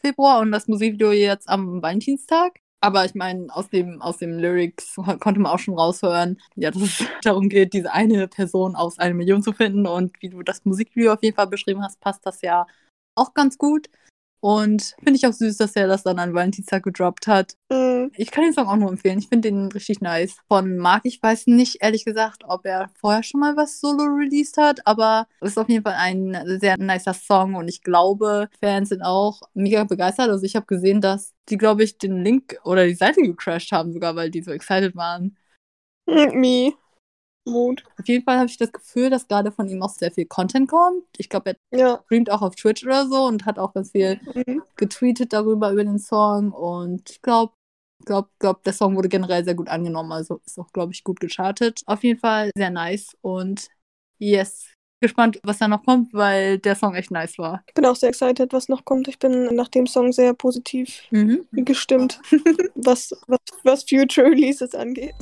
Februar 0.00 0.40
und 0.40 0.52
das 0.52 0.68
Musikvideo 0.68 1.12
jetzt 1.12 1.48
am 1.48 1.82
Valentinstag. 1.82 2.58
Aber 2.80 3.06
ich 3.06 3.14
meine, 3.14 3.46
aus 3.48 3.70
dem, 3.70 4.02
aus 4.02 4.18
dem 4.18 4.38
Lyrics 4.38 4.96
konnte 5.20 5.40
man 5.40 5.52
auch 5.52 5.58
schon 5.58 5.78
raushören, 5.78 6.38
ja, 6.54 6.70
dass 6.70 6.82
es 6.82 6.98
darum 7.22 7.48
geht, 7.48 7.72
diese 7.72 7.92
eine 7.92 8.28
Person 8.28 8.76
aus 8.76 8.98
einer 8.98 9.14
Million 9.14 9.42
zu 9.42 9.52
finden. 9.52 9.86
Und 9.86 10.20
wie 10.20 10.28
du 10.28 10.42
das 10.42 10.66
Musikvideo 10.66 11.14
auf 11.14 11.22
jeden 11.22 11.34
Fall 11.34 11.46
beschrieben 11.46 11.82
hast, 11.82 12.00
passt 12.00 12.26
das 12.26 12.42
ja 12.42 12.66
auch 13.14 13.32
ganz 13.32 13.56
gut. 13.56 13.88
Und 14.44 14.94
finde 15.02 15.14
ich 15.14 15.26
auch 15.26 15.32
süß, 15.32 15.56
dass 15.56 15.74
er 15.74 15.86
das 15.86 16.02
dann 16.02 16.18
an 16.18 16.34
Valentinstag 16.34 16.82
gedroppt 16.82 17.28
hat. 17.28 17.54
Mhm. 17.70 18.10
Ich 18.14 18.30
kann 18.30 18.44
den 18.44 18.52
Song 18.52 18.68
auch 18.68 18.76
nur 18.76 18.90
empfehlen. 18.90 19.18
Ich 19.18 19.28
finde 19.28 19.50
den 19.50 19.72
richtig 19.72 20.02
nice. 20.02 20.36
Von 20.48 20.76
Mark, 20.76 21.06
ich 21.06 21.22
weiß 21.22 21.46
nicht 21.46 21.78
ehrlich 21.80 22.04
gesagt, 22.04 22.42
ob 22.46 22.66
er 22.66 22.90
vorher 23.00 23.22
schon 23.22 23.40
mal 23.40 23.56
was 23.56 23.80
solo 23.80 24.02
released 24.02 24.58
hat, 24.58 24.86
aber 24.86 25.28
es 25.40 25.52
ist 25.52 25.58
auf 25.58 25.70
jeden 25.70 25.82
Fall 25.82 25.94
ein 25.96 26.58
sehr 26.60 26.76
nicer 26.76 27.14
Song 27.14 27.54
und 27.54 27.68
ich 27.68 27.80
glaube, 27.80 28.50
Fans 28.60 28.90
sind 28.90 29.00
auch 29.00 29.40
mega 29.54 29.84
begeistert. 29.84 30.28
Also 30.28 30.44
ich 30.44 30.56
habe 30.56 30.66
gesehen, 30.66 31.00
dass 31.00 31.32
die, 31.48 31.56
glaube 31.56 31.82
ich, 31.82 31.96
den 31.96 32.22
Link 32.22 32.58
oder 32.64 32.84
die 32.84 32.96
Seite 32.96 33.22
gecrashed 33.22 33.72
haben 33.72 33.94
sogar, 33.94 34.14
weil 34.14 34.30
die 34.30 34.42
so 34.42 34.50
excited 34.50 34.94
waren. 34.94 35.38
Me. 36.06 36.74
Mut. 37.46 37.84
Auf 38.00 38.08
jeden 38.08 38.24
Fall 38.24 38.36
habe 38.38 38.46
ich 38.48 38.56
das 38.56 38.72
Gefühl, 38.72 39.10
dass 39.10 39.28
gerade 39.28 39.52
von 39.52 39.68
ihm 39.68 39.82
auch 39.82 39.90
sehr 39.90 40.10
viel 40.10 40.26
Content 40.26 40.68
kommt. 40.68 41.04
Ich 41.18 41.28
glaube, 41.28 41.56
er 41.70 41.78
Ja. 41.78 42.00
streamt 42.06 42.30
auch 42.30 42.42
auf 42.42 42.54
Twitch 42.54 42.84
oder 42.84 43.06
so 43.06 43.24
und 43.24 43.44
hat 43.46 43.58
auch 43.58 43.72
ganz 43.74 43.90
viel 43.92 44.18
Mhm. 44.34 44.62
getweetet 44.76 45.32
darüber, 45.32 45.70
über 45.72 45.84
den 45.84 45.98
Song. 45.98 46.52
Und 46.52 47.10
ich 47.10 47.20
glaube, 47.22 47.52
glaub, 48.06 48.28
glaub, 48.38 48.62
der 48.64 48.72
Song 48.72 48.96
wurde 48.96 49.08
generell 49.08 49.44
sehr 49.44 49.54
gut 49.54 49.68
angenommen. 49.68 50.12
Also 50.12 50.40
ist 50.46 50.58
auch, 50.58 50.72
glaube 50.72 50.92
ich, 50.92 51.04
gut 51.04 51.20
gechartet. 51.20 51.82
Auf 51.86 52.02
jeden 52.02 52.18
Fall 52.18 52.50
sehr 52.56 52.70
nice. 52.70 53.16
Und 53.20 53.68
yes, 54.18 54.66
gespannt, 55.00 55.38
was 55.42 55.58
da 55.58 55.68
noch 55.68 55.84
kommt, 55.84 56.14
weil 56.14 56.58
der 56.58 56.76
Song 56.76 56.94
echt 56.94 57.10
nice 57.10 57.36
war. 57.38 57.62
Ich 57.66 57.74
bin 57.74 57.84
auch 57.84 57.96
sehr 57.96 58.08
excited, 58.08 58.54
was 58.54 58.68
noch 58.70 58.86
kommt. 58.86 59.06
Ich 59.08 59.18
bin 59.18 59.54
nach 59.54 59.68
dem 59.68 59.86
Song 59.86 60.12
sehr 60.12 60.32
positiv 60.32 61.02
Mhm. 61.10 61.46
gestimmt, 61.52 62.20
was, 62.74 63.10
was, 63.26 63.38
was 63.64 63.84
Future 63.84 64.28
Releases 64.28 64.74
angeht. 64.74 65.14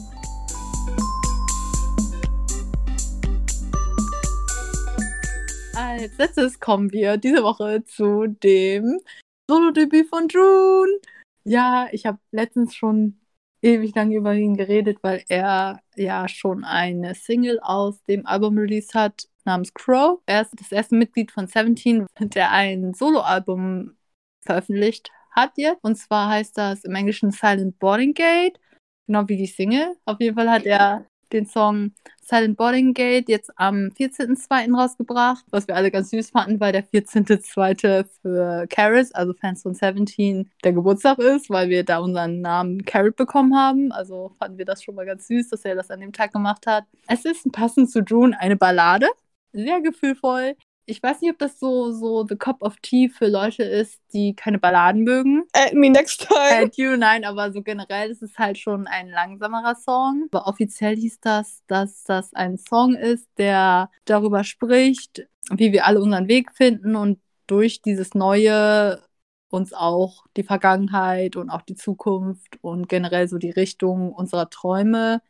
Als 5.74 6.18
letztes 6.18 6.60
kommen 6.60 6.92
wir 6.92 7.16
diese 7.16 7.42
Woche 7.42 7.84
zu 7.84 8.26
dem 8.26 9.00
Solo-Debüt 9.48 10.08
von 10.08 10.28
June. 10.28 11.00
Ja, 11.44 11.88
ich 11.92 12.04
habe 12.04 12.18
letztens 12.30 12.74
schon 12.74 13.20
ewig 13.62 13.94
lange 13.94 14.16
über 14.16 14.34
ihn 14.34 14.56
geredet, 14.56 14.98
weil 15.02 15.24
er 15.28 15.80
ja 15.96 16.28
schon 16.28 16.64
eine 16.64 17.14
Single 17.14 17.58
aus 17.60 18.02
dem 18.04 18.26
Album 18.26 18.58
released 18.58 18.94
hat 18.94 19.28
namens 19.44 19.72
Crow. 19.72 20.20
Er 20.26 20.42
ist 20.42 20.52
das 20.56 20.72
erste 20.72 20.94
Mitglied 20.94 21.30
von 21.32 21.46
Seventeen, 21.46 22.06
der 22.18 22.50
ein 22.50 22.92
Soloalbum 22.92 23.96
veröffentlicht 24.44 25.10
hat 25.30 25.52
jetzt. 25.56 25.82
Und 25.82 25.96
zwar 25.96 26.28
heißt 26.28 26.56
das 26.58 26.84
im 26.84 26.94
Englischen 26.94 27.30
Silent 27.30 27.78
Boarding 27.78 28.14
Gate, 28.14 28.60
genau 29.06 29.26
wie 29.28 29.36
die 29.36 29.46
Single. 29.46 29.96
Auf 30.04 30.20
jeden 30.20 30.36
Fall 30.36 30.50
hat 30.50 30.66
er 30.66 31.06
den 31.32 31.46
Song 31.46 31.92
Silent 32.20 32.56
Boarding 32.56 32.94
jetzt 33.26 33.50
am 33.56 33.90
14.02. 33.98 34.74
rausgebracht, 34.74 35.44
was 35.50 35.66
wir 35.68 35.76
alle 35.76 35.90
ganz 35.90 36.10
süß 36.10 36.30
fanden, 36.30 36.60
weil 36.60 36.72
der 36.72 36.84
14.02. 36.84 38.06
für 38.22 38.66
Caris, 38.68 39.12
also 39.12 39.32
Fans 39.34 39.62
von 39.62 39.74
Seventeen, 39.74 40.50
der 40.64 40.72
Geburtstag 40.72 41.18
ist, 41.18 41.50
weil 41.50 41.68
wir 41.68 41.84
da 41.84 41.98
unseren 41.98 42.40
Namen 42.40 42.84
Carrot 42.84 43.16
bekommen 43.16 43.56
haben. 43.56 43.92
Also 43.92 44.32
fanden 44.38 44.58
wir 44.58 44.64
das 44.64 44.82
schon 44.82 44.94
mal 44.94 45.06
ganz 45.06 45.26
süß, 45.26 45.48
dass 45.50 45.64
er 45.64 45.74
das 45.74 45.90
an 45.90 46.00
dem 46.00 46.12
Tag 46.12 46.32
gemacht 46.32 46.66
hat. 46.66 46.84
Es 47.08 47.24
ist 47.24 47.50
passend 47.52 47.90
zu 47.90 48.00
June 48.00 48.38
eine 48.38 48.56
Ballade, 48.56 49.08
sehr 49.52 49.80
gefühlvoll 49.80 50.56
ich 50.86 51.02
weiß 51.02 51.20
nicht, 51.20 51.30
ob 51.30 51.38
das 51.38 51.58
so, 51.58 51.92
so 51.92 52.26
The 52.26 52.36
Cup 52.36 52.62
of 52.62 52.76
Tea 52.82 53.08
für 53.08 53.28
Leute 53.28 53.62
ist, 53.62 54.00
die 54.12 54.34
keine 54.34 54.58
Balladen 54.58 55.04
mögen. 55.04 55.44
Add 55.52 55.74
me 55.74 55.90
next 55.90 56.26
time. 56.26 56.64
Add 56.64 56.80
you, 56.80 56.96
nein, 56.96 57.24
aber 57.24 57.52
so 57.52 57.62
generell 57.62 58.10
ist 58.10 58.22
es 58.22 58.36
halt 58.38 58.58
schon 58.58 58.86
ein 58.86 59.08
langsamerer 59.08 59.76
Song. 59.76 60.28
Aber 60.32 60.46
offiziell 60.46 60.96
hieß 60.96 61.20
das, 61.20 61.62
dass 61.66 62.04
das 62.04 62.34
ein 62.34 62.58
Song 62.58 62.94
ist, 62.94 63.28
der 63.38 63.90
darüber 64.04 64.44
spricht, 64.44 65.26
wie 65.50 65.72
wir 65.72 65.86
alle 65.86 66.00
unseren 66.00 66.28
Weg 66.28 66.52
finden 66.52 66.96
und 66.96 67.20
durch 67.46 67.82
dieses 67.82 68.14
Neue 68.14 69.02
uns 69.50 69.72
auch 69.74 70.24
die 70.36 70.44
Vergangenheit 70.44 71.36
und 71.36 71.50
auch 71.50 71.62
die 71.62 71.74
Zukunft 71.74 72.58
und 72.62 72.88
generell 72.88 73.28
so 73.28 73.38
die 73.38 73.50
Richtung 73.50 74.12
unserer 74.12 74.48
Träume 74.48 75.20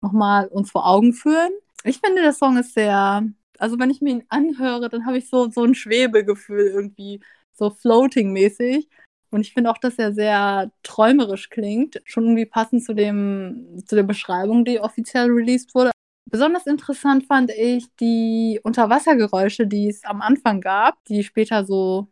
nochmal 0.00 0.46
uns 0.48 0.70
vor 0.70 0.86
Augen 0.86 1.12
führen. 1.12 1.50
Ich 1.84 1.98
finde, 1.98 2.22
der 2.22 2.32
Song 2.32 2.56
ist 2.56 2.74
sehr 2.74 3.24
also 3.62 3.78
wenn 3.78 3.90
ich 3.90 4.00
mir 4.00 4.10
ihn 4.10 4.24
anhöre, 4.28 4.88
dann 4.88 5.06
habe 5.06 5.18
ich 5.18 5.28
so, 5.28 5.48
so 5.48 5.62
ein 5.62 5.76
Schwebegefühl 5.76 6.66
irgendwie, 6.66 7.20
so 7.52 7.70
floating-mäßig. 7.70 8.88
Und 9.30 9.42
ich 9.42 9.54
finde 9.54 9.70
auch, 9.70 9.78
dass 9.78 9.98
er 9.98 10.12
sehr 10.12 10.72
träumerisch 10.82 11.48
klingt. 11.48 12.02
Schon 12.04 12.24
irgendwie 12.24 12.44
passend 12.44 12.82
zu, 12.82 12.92
dem, 12.92 13.78
zu 13.86 13.94
der 13.94 14.02
Beschreibung, 14.02 14.64
die 14.64 14.80
offiziell 14.80 15.30
released 15.30 15.76
wurde. 15.76 15.92
Besonders 16.28 16.66
interessant 16.66 17.26
fand 17.26 17.52
ich 17.52 17.86
die 18.00 18.58
Unterwassergeräusche, 18.64 19.68
die 19.68 19.88
es 19.88 20.02
am 20.04 20.22
Anfang 20.22 20.60
gab, 20.60 20.96
die 21.04 21.22
später 21.22 21.64
so, 21.64 22.08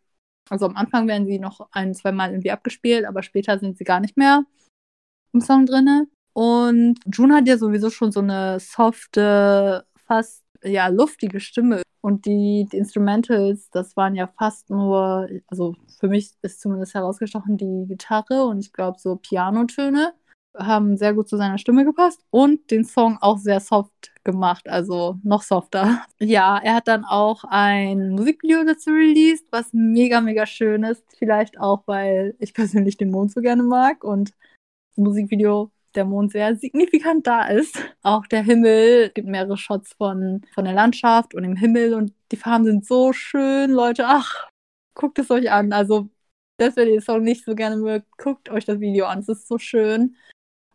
also 0.51 0.67
am 0.67 0.77
Anfang 0.77 1.09
werden 1.09 1.27
sie 1.27 1.41
noch 1.41 1.69
ein, 1.73 1.95
zwei 1.95 2.13
Mal 2.13 2.31
irgendwie 2.31 2.53
abgespielt, 2.53 3.05
aber 3.05 3.25
später 3.25 3.59
sind 3.59 3.77
sie 3.77 3.85
gar 3.85 3.99
nicht 3.99 4.17
mehr 4.17 4.45
im 5.33 5.41
Song 5.41 5.67
drinne. 5.67 6.07
Und 6.33 7.01
June 7.13 7.35
hat 7.35 7.49
ja 7.49 7.59
sowieso 7.59 7.91
schon 7.91 8.13
so 8.13 8.21
eine 8.21 8.61
softe, 8.61 9.85
fast 10.07 10.45
ja, 10.63 10.89
luftige 10.89 11.41
Stimme. 11.41 11.83
Und 12.03 12.25
die, 12.25 12.67
die 12.73 12.79
Instrumentals, 12.79 13.69
das 13.71 13.97
waren 13.97 14.15
ja 14.15 14.27
fast 14.27 14.71
nur, 14.71 15.29
also 15.49 15.75
für 15.99 16.09
mich 16.09 16.33
ist 16.43 16.61
zumindest 16.61 16.95
herausgestochen 16.95 17.59
die 17.59 17.87
Gitarre 17.89 18.45
und 18.45 18.61
ich 18.61 18.73
glaube 18.73 18.99
so 18.99 19.17
Pianotöne 19.17 20.15
haben 20.57 20.97
sehr 20.97 21.15
gut 21.15 21.29
zu 21.29 21.37
seiner 21.37 21.59
Stimme 21.59 21.85
gepasst 21.85 22.25
und 22.31 22.71
den 22.71 22.85
Song 22.85 23.19
auch 23.21 23.39
sehr 23.39 23.61
soft 23.61 24.13
gemacht, 24.25 24.69
also 24.69 25.19
noch 25.23 25.43
softer. 25.43 26.05
Ja, 26.19 26.59
er 26.63 26.75
hat 26.75 26.89
dann 26.89 27.05
auch 27.05 27.45
ein 27.49 28.11
Musikvideo 28.11 28.65
dazu 28.65 28.91
released, 28.91 29.47
was 29.51 29.73
mega, 29.73 30.21
mega 30.21 30.47
schön 30.47 30.85
ist. 30.85 31.05
Vielleicht 31.19 31.59
auch, 31.59 31.83
weil 31.87 32.35
ich 32.39 32.53
persönlich 32.53 32.97
den 32.97 33.11
Mond 33.11 33.33
so 33.33 33.41
gerne 33.41 33.63
mag 33.63 34.05
und 34.05 34.35
das 34.91 34.97
Musikvideo 34.97 35.71
der 35.95 36.05
Mond 36.05 36.33
sehr 36.33 36.57
signifikant 36.57 37.27
da 37.27 37.47
ist. 37.49 37.79
Auch 38.03 38.27
der 38.27 38.43
Himmel, 38.43 39.07
es 39.09 39.15
gibt 39.15 39.29
mehrere 39.29 39.57
Shots 39.57 39.93
von, 39.95 40.43
von 40.55 40.65
der 40.65 40.75
Landschaft 40.75 41.35
und 41.35 41.43
dem 41.43 41.57
Himmel 41.57 41.95
und 41.95 42.13
die 42.33 42.37
Farben 42.37 42.65
sind 42.65 42.87
so 42.87 43.13
schön, 43.13 43.71
Leute. 43.71 44.05
Ach, 44.07 44.49
guckt 44.95 45.19
es 45.19 45.31
euch 45.31 45.51
an. 45.51 45.73
Also, 45.73 46.09
das, 46.59 46.77
wenn 46.77 46.89
ihr 46.89 46.95
den 46.95 47.01
Song 47.03 47.23
nicht 47.23 47.45
so 47.45 47.55
gerne 47.55 47.77
mögt, 47.77 48.07
guckt 48.19 48.51
euch 48.51 48.65
das 48.65 48.81
Video 48.81 49.07
an. 49.07 49.21
Es 49.21 49.29
ist 49.29 49.49
so 49.49 49.59
schön. 49.59 50.17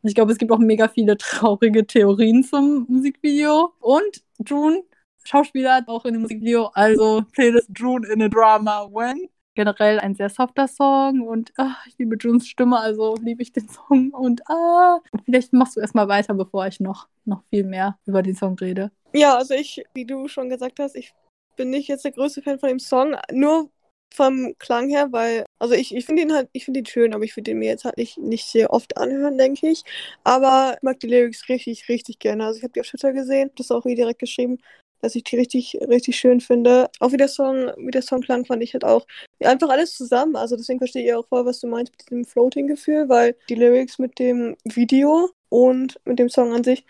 Und 0.02 0.10
ich 0.10 0.16
glaube, 0.16 0.32
es 0.32 0.38
gibt 0.38 0.52
auch 0.52 0.60
mega 0.60 0.88
viele 0.88 1.18
traurige 1.18 1.86
Theorien 1.88 2.44
zum 2.44 2.86
Musikvideo. 2.90 3.74
Und 3.80 4.24
June, 4.46 4.84
Schauspieler, 5.24 5.84
auch 5.88 6.06
in 6.06 6.14
dem 6.14 6.22
Musikvideo. 6.24 6.68
Also, 6.74 7.24
Playlist 7.34 7.70
June 7.76 8.08
in 8.08 8.22
a 8.22 8.28
Drama 8.28 8.88
When 8.92 9.30
generell 9.56 10.00
ein 10.00 10.16
sehr 10.16 10.30
softer 10.30 10.68
Song 10.68 11.22
und 11.22 11.52
ach, 11.58 11.86
ich 11.88 11.98
liebe 11.98 12.18
Junes 12.20 12.48
Stimme, 12.48 12.80
also 12.80 13.16
liebe 13.22 13.42
ich 13.42 13.52
den 13.52 13.68
Song 13.70 14.12
und 14.12 14.48
ah, 14.50 15.00
vielleicht 15.26 15.54
machst 15.54 15.76
du 15.76 15.80
erstmal 15.80 16.08
weiter, 16.08 16.34
bevor 16.34 16.68
ich 16.68 16.80
noch, 16.80 17.08
noch 17.26 17.44
viel 17.50 17.64
mehr 17.64 17.98
über 18.06 18.22
den 18.22 18.36
Song 18.36 18.56
rede. 18.60 18.92
Ja, 19.14 19.38
also 19.38 19.54
ich, 19.54 19.84
wie 19.94 20.06
du 20.06 20.28
schon 20.28 20.50
gesagt 20.50 20.80
hast, 20.80 20.96
ich 20.96 21.14
bin 21.56 21.70
nicht 21.70 21.88
jetzt 21.88 22.06
der 22.06 22.12
größte 22.12 22.42
Fan 22.42 22.60
von 22.60 22.70
dem 22.70 22.80
Song, 22.80 23.16
nur 23.32 23.70
vom 24.14 24.56
Klang 24.60 24.90
her, 24.90 25.12
weil, 25.12 25.46
also 25.60 25.74
ich, 25.74 25.94
ich 25.94 26.06
finde 26.06 26.22
ihn 26.22 26.34
halt, 26.34 26.50
ich 26.54 26.66
finde 26.66 26.80
ihn 26.80 26.86
schön, 26.86 27.14
aber 27.14 27.24
ich 27.24 27.36
würde 27.36 27.52
ihn 27.52 27.60
mir 27.60 27.70
jetzt 27.70 27.86
halt 27.86 27.98
nicht, 27.98 28.18
nicht 28.18 28.46
sehr 28.46 28.72
oft 28.72 28.98
anhören, 28.98 29.38
denke 29.38 29.70
ich. 29.70 29.84
Aber 30.24 30.76
ich 30.76 30.84
mag 30.84 31.00
die 31.00 31.08
Lyrics 31.08 31.50
richtig, 31.50 31.90
richtig 31.90 32.20
gerne. 32.20 32.46
Also 32.46 32.58
ich 32.58 32.64
habe 32.64 32.74
die 32.74 32.82
auf 32.82 32.88
Twitter 32.88 33.14
gesehen, 33.14 33.52
das 33.58 33.72
auch 33.72 33.86
wie 33.86 33.96
direkt 33.96 34.20
geschrieben 34.20 34.60
dass 35.02 35.16
ich 35.16 35.24
die 35.24 35.36
richtig, 35.36 35.78
richtig 35.88 36.16
schön 36.16 36.42
finde. 36.42 36.90
Auch 37.00 37.12
wie 37.12 37.18
der 37.18 37.28
Song, 37.28 37.72
wie 37.78 37.92
der 37.92 38.02
Song 38.02 38.22
klang, 38.22 38.46
fand 38.46 38.64
ich 38.64 38.74
halt 38.74 38.84
auch 38.84 39.06
einfach 39.44 39.70
alles 39.70 39.96
zusammen. 39.96 40.36
Also 40.36 40.56
deswegen 40.56 40.80
verstehe 40.80 41.06
ich 41.06 41.14
auch 41.14 41.28
voll, 41.28 41.46
was 41.46 41.60
du 41.60 41.68
meinst 41.68 41.94
mit 41.94 42.10
diesem 42.10 42.26
Floating-Gefühl, 42.26 43.10
weil 43.10 43.36
die 43.50 43.56
Lyrics 43.56 44.00
mit 44.00 44.20
dem 44.20 44.56
Video 44.64 45.30
und 45.50 46.00
mit 46.06 46.20
dem 46.20 46.30
Song 46.30 46.54
an 46.54 46.64
sich 46.64 46.86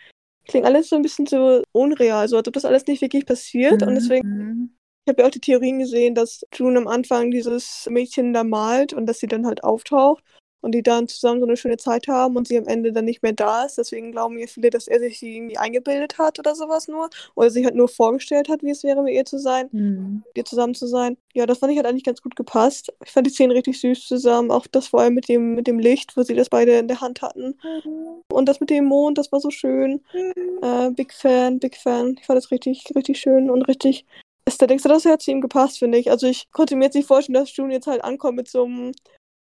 klingen 0.47 0.65
alles 0.65 0.89
so 0.89 0.95
ein 0.95 1.01
bisschen 1.01 1.25
so 1.25 1.63
unreal, 1.71 2.27
so 2.27 2.37
als 2.37 2.47
ob 2.47 2.53
das 2.53 2.65
alles 2.65 2.85
nicht 2.87 3.01
wirklich 3.01 3.25
passiert. 3.25 3.81
Mhm. 3.81 3.87
Und 3.87 3.95
deswegen 3.95 4.27
mhm. 4.27 4.69
ich 5.05 5.11
habe 5.11 5.21
ja 5.21 5.27
auch 5.27 5.31
die 5.31 5.39
Theorien 5.39 5.79
gesehen, 5.79 6.15
dass 6.15 6.45
June 6.53 6.77
am 6.79 6.87
Anfang 6.87 7.31
dieses 7.31 7.87
Mädchen 7.89 8.33
da 8.33 8.43
malt 8.43 8.93
und 8.93 9.07
dass 9.07 9.19
sie 9.19 9.27
dann 9.27 9.45
halt 9.45 9.63
auftaucht 9.63 10.23
und 10.65 10.71
die 10.71 10.81
dann 10.81 11.07
zusammen 11.07 11.39
so 11.39 11.45
eine 11.45 11.57
schöne 11.57 11.77
Zeit 11.77 12.07
haben 12.07 12.35
und 12.35 12.47
sie 12.47 12.57
am 12.57 12.65
Ende 12.65 12.91
dann 12.91 13.05
nicht 13.05 13.21
mehr 13.21 13.33
da 13.33 13.65
ist. 13.65 13.77
Deswegen 13.77 14.11
glauben 14.11 14.33
mir 14.33 14.47
viele, 14.47 14.71
dass 14.71 14.87
er 14.87 14.99
sich 14.99 15.19
sie 15.19 15.35
irgendwie 15.37 15.59
eingebildet 15.59 16.17
hat 16.17 16.39
oder 16.39 16.55
sowas 16.55 16.87
nur. 16.87 17.11
Oder 17.35 17.51
sich 17.51 17.63
halt 17.65 17.75
nur 17.75 17.87
vorgestellt 17.87 18.49
hat, 18.49 18.63
wie 18.63 18.71
es 18.71 18.83
wäre, 18.83 19.03
mit 19.03 19.13
ihr 19.13 19.25
zu 19.25 19.37
sein, 19.37 19.69
mhm. 19.71 20.23
mit 20.25 20.37
ihr 20.37 20.45
zusammen 20.45 20.73
zu 20.73 20.87
sein. 20.87 21.17
Ja, 21.35 21.45
das 21.45 21.59
fand 21.59 21.71
ich 21.71 21.77
halt 21.77 21.85
eigentlich 21.85 22.03
ganz 22.03 22.23
gut 22.23 22.35
gepasst. 22.35 22.91
Ich 23.05 23.11
fand 23.11 23.27
die 23.27 23.31
Szenen 23.31 23.51
richtig 23.51 23.79
süß 23.79 24.07
zusammen. 24.07 24.49
Auch 24.49 24.65
das 24.65 24.87
vor 24.87 25.01
allem 25.01 25.13
mit 25.13 25.29
dem, 25.29 25.53
mit 25.53 25.67
dem 25.67 25.77
Licht, 25.77 26.17
wo 26.17 26.23
sie 26.23 26.33
das 26.33 26.49
beide 26.49 26.79
in 26.79 26.87
der 26.87 26.99
Hand 26.99 27.21
hatten. 27.21 27.59
Mhm. 27.63 28.23
Und 28.33 28.49
das 28.49 28.59
mit 28.59 28.71
dem 28.71 28.85
Mond, 28.85 29.19
das 29.19 29.31
war 29.31 29.39
so 29.39 29.51
schön. 29.51 30.01
Mhm. 30.13 30.63
Äh, 30.63 30.89
big 30.95 31.13
Fan, 31.13 31.59
Big 31.59 31.77
Fan. 31.77 32.15
Ich 32.19 32.25
fand 32.25 32.37
das 32.37 32.49
richtig, 32.49 32.85
richtig 32.95 33.19
schön 33.19 33.51
und 33.51 33.61
richtig 33.67 34.03
Aesthetics. 34.47 34.81
Das 34.81 35.05
hat 35.05 35.21
zu 35.21 35.29
ihm 35.29 35.41
gepasst, 35.41 35.77
finde 35.77 35.99
ich. 35.99 36.09
Also 36.09 36.25
ich 36.25 36.51
konnte 36.51 36.75
mir 36.75 36.85
jetzt 36.85 36.95
nicht 36.95 37.07
vorstellen, 37.07 37.35
dass 37.35 37.55
June 37.55 37.71
jetzt 37.71 37.85
halt 37.85 38.03
ankommt 38.03 38.37
mit 38.37 38.47
so 38.47 38.65
einem 38.65 38.93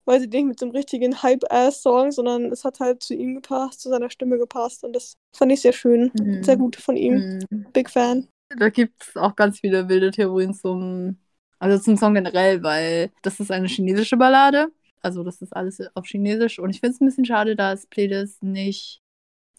weiß 0.06 0.24
ich 0.24 0.30
nicht, 0.30 0.46
mit 0.46 0.60
so 0.60 0.66
einem 0.66 0.76
richtigen 0.76 1.22
Hype-Ass-Song, 1.22 2.12
sondern 2.12 2.52
es 2.52 2.64
hat 2.64 2.80
halt 2.80 3.04
zu 3.04 3.14
ihm 3.14 3.36
gepasst, 3.36 3.82
zu 3.82 3.90
seiner 3.90 4.10
Stimme 4.10 4.38
gepasst 4.38 4.84
und 4.84 4.94
das 4.94 5.16
fand 5.36 5.52
ich 5.52 5.62
sehr 5.62 5.74
schön. 5.74 6.12
Mhm. 6.20 6.44
Sehr 6.44 6.58
gut 6.58 6.76
von 6.76 6.96
ihm. 6.96 7.40
Mhm. 7.50 7.66
Big 7.74 7.90
Fan. 7.90 8.28
Da 8.50 8.70
gibt 8.70 9.04
es 9.04 9.16
auch 9.18 9.36
ganz 9.36 9.60
viele 9.60 9.90
wilde 9.90 10.12
Theorien 10.12 10.54
zum, 10.54 11.18
also 11.60 11.82
zum 11.82 11.98
Song 11.98 12.14
generell, 12.14 12.64
weil 12.64 13.12
das 13.22 13.40
ist 13.40 13.52
eine 13.52 13.68
chinesische 13.68 14.18
Ballade. 14.18 14.68
Also 15.02 15.24
das 15.24 15.42
ist 15.42 15.56
alles 15.56 15.80
auf 15.94 16.06
Chinesisch 16.06 16.58
und 16.60 16.72
ich 16.72 16.80
finde 16.80 16.96
es 16.96 17.02
ein 17.02 17.06
bisschen 17.06 17.26
schade, 17.26 17.56
dass 17.56 17.86
Playlist 17.88 18.42
nicht 18.42 19.02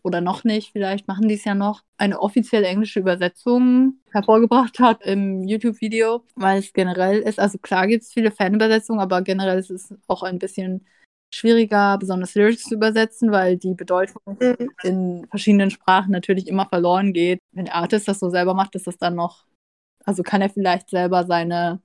oder 0.06 0.20
noch 0.20 0.44
nicht, 0.44 0.70
vielleicht 0.70 1.08
machen 1.08 1.26
die 1.26 1.34
es 1.34 1.44
ja 1.44 1.56
noch, 1.56 1.82
eine 1.98 2.20
offizielle 2.20 2.68
englische 2.68 3.00
Übersetzung 3.00 3.98
hervorgebracht 4.12 4.78
hat 4.78 5.02
im 5.02 5.42
YouTube-Video, 5.42 6.22
weil 6.36 6.60
es 6.60 6.72
generell 6.72 7.18
ist, 7.18 7.40
also 7.40 7.58
klar 7.58 7.88
gibt 7.88 8.04
es 8.04 8.12
viele 8.12 8.30
Fanübersetzungen, 8.30 9.00
aber 9.00 9.20
generell 9.22 9.58
ist 9.58 9.70
es 9.70 9.92
auch 10.06 10.22
ein 10.22 10.38
bisschen 10.38 10.86
schwieriger, 11.34 11.98
besonders 11.98 12.36
Lyrics 12.36 12.62
zu 12.62 12.76
übersetzen, 12.76 13.32
weil 13.32 13.56
die 13.56 13.74
Bedeutung 13.74 14.22
mhm. 14.26 14.70
in 14.84 15.26
verschiedenen 15.28 15.70
Sprachen 15.70 16.12
natürlich 16.12 16.46
immer 16.46 16.66
verloren 16.66 17.12
geht. 17.12 17.40
Wenn 17.50 17.64
der 17.64 17.74
Artist 17.74 18.06
das 18.06 18.20
so 18.20 18.30
selber 18.30 18.54
macht, 18.54 18.76
ist 18.76 18.86
das 18.86 18.98
dann 18.98 19.16
noch, 19.16 19.44
also 20.04 20.22
kann 20.22 20.40
er 20.40 20.50
vielleicht 20.50 20.88
selber 20.88 21.26
seine, 21.26 21.80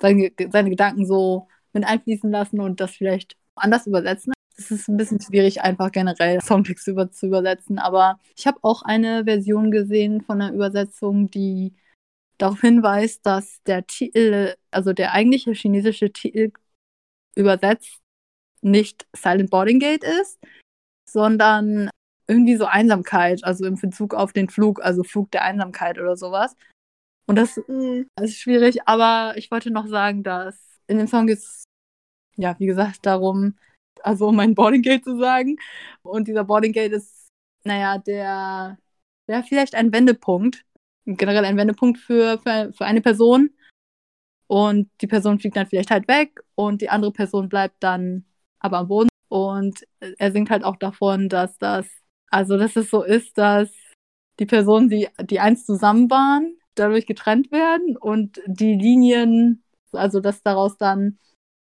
seine, 0.00 0.30
seine 0.50 0.70
Gedanken 0.70 1.04
so 1.04 1.46
mit 1.74 1.84
einfließen 1.84 2.30
lassen 2.30 2.58
und 2.58 2.80
das 2.80 2.92
vielleicht 2.92 3.36
anders 3.54 3.86
übersetzen 3.86 4.32
es 4.70 4.80
ist 4.82 4.88
ein 4.88 4.96
bisschen 4.96 5.20
schwierig, 5.20 5.62
einfach 5.62 5.92
generell 5.92 6.40
Songtext 6.40 6.86
über, 6.88 7.10
zu 7.10 7.26
übersetzen. 7.26 7.78
Aber 7.78 8.18
ich 8.36 8.46
habe 8.46 8.58
auch 8.62 8.82
eine 8.82 9.24
Version 9.24 9.70
gesehen 9.70 10.20
von 10.22 10.40
einer 10.40 10.54
Übersetzung, 10.54 11.30
die 11.30 11.74
darauf 12.38 12.60
hinweist, 12.60 13.24
dass 13.26 13.62
der 13.64 13.86
Titel, 13.86 14.54
also 14.70 14.92
der 14.92 15.12
eigentliche 15.12 15.52
chinesische 15.52 16.12
Titel 16.12 16.52
übersetzt 17.36 18.00
nicht 18.62 19.06
Silent 19.14 19.50
Boarding 19.50 19.78
Gate 19.78 20.04
ist, 20.04 20.38
sondern 21.08 21.90
irgendwie 22.26 22.56
so 22.56 22.66
Einsamkeit, 22.66 23.42
also 23.44 23.64
im 23.66 23.76
Bezug 23.76 24.14
auf 24.14 24.32
den 24.32 24.48
Flug, 24.48 24.82
also 24.82 25.02
Flug 25.02 25.30
der 25.32 25.42
Einsamkeit 25.42 25.98
oder 25.98 26.16
sowas. 26.16 26.56
Und 27.26 27.36
das, 27.36 27.58
mhm. 27.68 28.08
das 28.16 28.30
ist 28.30 28.38
schwierig, 28.40 28.86
aber 28.86 29.34
ich 29.36 29.50
wollte 29.50 29.70
noch 29.70 29.86
sagen, 29.86 30.22
dass 30.22 30.56
in 30.86 30.98
dem 30.98 31.06
Song 31.06 31.26
geht 31.26 31.38
es, 31.38 31.64
ja, 32.36 32.56
wie 32.58 32.66
gesagt, 32.66 33.06
darum, 33.06 33.56
also 34.02 34.28
um 34.28 34.36
mein 34.36 34.54
Boarding 34.54 34.82
Gate 34.82 35.04
zu 35.04 35.18
sagen. 35.18 35.56
Und 36.02 36.28
dieser 36.28 36.44
Boarding 36.44 36.72
Gate 36.72 36.92
ist, 36.92 37.28
naja, 37.64 37.98
der, 37.98 38.78
der 39.28 39.44
vielleicht 39.44 39.74
ein 39.74 39.92
Wendepunkt, 39.92 40.64
generell 41.04 41.44
ein 41.44 41.56
Wendepunkt 41.56 41.98
für, 41.98 42.38
für, 42.38 42.72
für 42.72 42.84
eine 42.84 43.00
Person. 43.00 43.50
Und 44.46 44.90
die 45.00 45.06
Person 45.06 45.38
fliegt 45.38 45.56
dann 45.56 45.66
vielleicht 45.66 45.90
halt 45.90 46.08
weg 46.08 46.40
und 46.56 46.80
die 46.82 46.90
andere 46.90 47.12
Person 47.12 47.48
bleibt 47.48 47.76
dann 47.80 48.24
aber 48.58 48.78
am 48.78 48.88
Boden. 48.88 49.08
Und 49.28 49.86
er 50.18 50.32
singt 50.32 50.50
halt 50.50 50.64
auch 50.64 50.76
davon, 50.76 51.28
dass 51.28 51.56
das, 51.58 51.86
also 52.30 52.58
dass 52.58 52.74
es 52.74 52.90
so 52.90 53.04
ist, 53.04 53.38
dass 53.38 53.70
die 54.40 54.46
Personen, 54.46 54.88
die, 54.88 55.08
die 55.20 55.38
einst 55.38 55.66
zusammen 55.66 56.10
waren, 56.10 56.56
dadurch 56.74 57.06
getrennt 57.06 57.52
werden 57.52 57.96
und 57.96 58.40
die 58.46 58.74
Linien, 58.74 59.62
also 59.92 60.20
dass 60.20 60.42
daraus 60.42 60.76
dann 60.76 61.18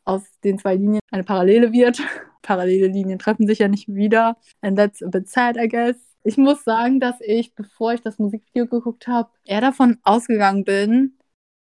aus 0.10 0.24
den 0.44 0.58
zwei 0.58 0.76
Linien 0.76 1.02
eine 1.12 1.24
Parallele 1.24 1.72
wird. 1.72 2.02
Parallele 2.42 2.88
Linien 2.88 3.20
treffen 3.20 3.48
sich 3.48 3.60
ja 3.60 3.68
nicht 3.68 3.88
wieder. 3.88 4.38
And 4.62 4.78
that's 4.78 5.04
a 5.04 5.08
bit 5.08 5.30
sad, 5.30 5.56
I 5.56 5.68
guess. 5.68 5.96
Ich 6.24 6.38
muss 6.38 6.64
sagen, 6.64 7.00
dass 7.00 7.16
ich, 7.22 7.54
bevor 7.54 7.94
ich 7.94 8.02
das 8.02 8.18
Musikvideo 8.18 8.66
geguckt 8.66 9.08
habe, 9.08 9.30
eher 9.46 9.62
davon 9.62 10.00
ausgegangen 10.04 10.64
bin, 10.66 11.18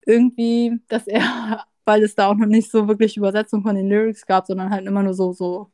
irgendwie, 0.07 0.81
dass 0.89 1.07
er, 1.07 1.67
weil 1.85 2.03
es 2.03 2.15
da 2.15 2.29
auch 2.29 2.35
noch 2.35 2.47
nicht 2.47 2.71
so 2.71 2.89
wirklich 2.89 3.17
Übersetzung 3.17 3.63
von 3.63 3.75
den 3.75 3.89
Lyrics 3.89 4.27
gab, 4.27 4.47
sondern 4.47 4.71
halt 4.71 4.87
immer 4.87 5.03
nur 5.03 5.15
so, 5.15 5.33
so 5.33 5.71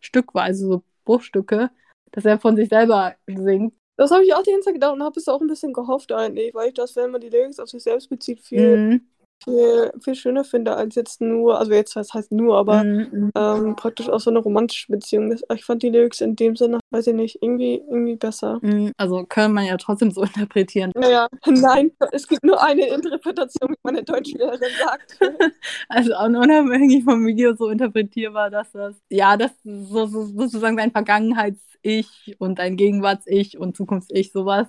stückweise, 0.00 0.66
so 0.66 0.82
Bruchstücke, 1.04 1.70
dass 2.12 2.24
er 2.24 2.38
von 2.38 2.56
sich 2.56 2.68
selber 2.68 3.14
singt. 3.26 3.74
Das 3.96 4.10
habe 4.10 4.24
ich 4.24 4.34
auch 4.34 4.42
die 4.42 4.50
ganze 4.50 4.66
Zeit 4.66 4.74
gedacht 4.74 4.94
und 4.94 5.02
habe 5.02 5.18
es 5.18 5.28
auch 5.28 5.40
ein 5.40 5.46
bisschen 5.46 5.72
gehofft 5.72 6.12
eigentlich, 6.12 6.54
weil 6.54 6.68
ich 6.68 6.74
das, 6.74 6.94
wenn 6.96 7.10
man 7.10 7.20
die 7.20 7.28
Lyrics 7.28 7.58
auf 7.58 7.68
sich 7.68 7.82
selbst 7.82 8.08
bezieht, 8.08 8.40
viel 8.40 8.76
mhm 8.76 9.11
viel, 9.44 9.92
viel 10.00 10.14
schöner 10.14 10.44
finde 10.44 10.76
als 10.76 10.94
jetzt 10.94 11.20
nur, 11.20 11.58
also 11.58 11.72
jetzt 11.72 11.96
was 11.96 12.12
heißt 12.14 12.32
nur, 12.32 12.58
aber 12.58 12.84
mm, 12.84 13.32
ähm, 13.34 13.76
praktisch 13.76 14.08
auch 14.08 14.20
so 14.20 14.30
eine 14.30 14.38
romantische 14.38 14.90
Beziehung. 14.90 15.36
Ich 15.54 15.64
fand 15.64 15.82
die 15.82 15.90
Lyrics 15.90 16.20
in 16.20 16.36
dem 16.36 16.56
Sinne, 16.56 16.80
weiß 16.90 17.08
ich 17.08 17.14
nicht, 17.14 17.42
irgendwie, 17.42 17.82
irgendwie 17.88 18.16
besser. 18.16 18.58
Mm, 18.62 18.90
also 18.96 19.24
kann 19.24 19.52
man 19.52 19.66
ja 19.66 19.76
trotzdem 19.76 20.10
so 20.10 20.22
interpretieren. 20.22 20.92
Naja, 20.94 21.28
nein, 21.46 21.92
es 22.12 22.26
gibt 22.26 22.44
nur 22.44 22.62
eine 22.62 22.86
Interpretation, 22.88 23.70
wie 23.70 23.78
meine 23.82 24.02
Deutschlehrerin 24.02 24.60
sagt. 24.78 25.18
also 25.88 26.14
auch 26.14 26.26
unabhängig 26.26 27.04
vom 27.04 27.26
Video 27.26 27.54
so 27.54 27.68
interpretierbar, 27.68 28.50
dass 28.50 28.72
das, 28.72 28.96
ja, 29.10 29.36
das 29.36 29.52
so, 29.64 30.06
so, 30.06 30.24
sozusagen 30.24 30.76
sein 30.76 30.90
Vergangenheits-Ich 30.90 32.36
und 32.38 32.58
dein 32.58 32.76
Gegenwarts-Ich 32.76 33.58
und 33.58 33.76
Zukunfts-Ich 33.76 34.32
sowas 34.32 34.68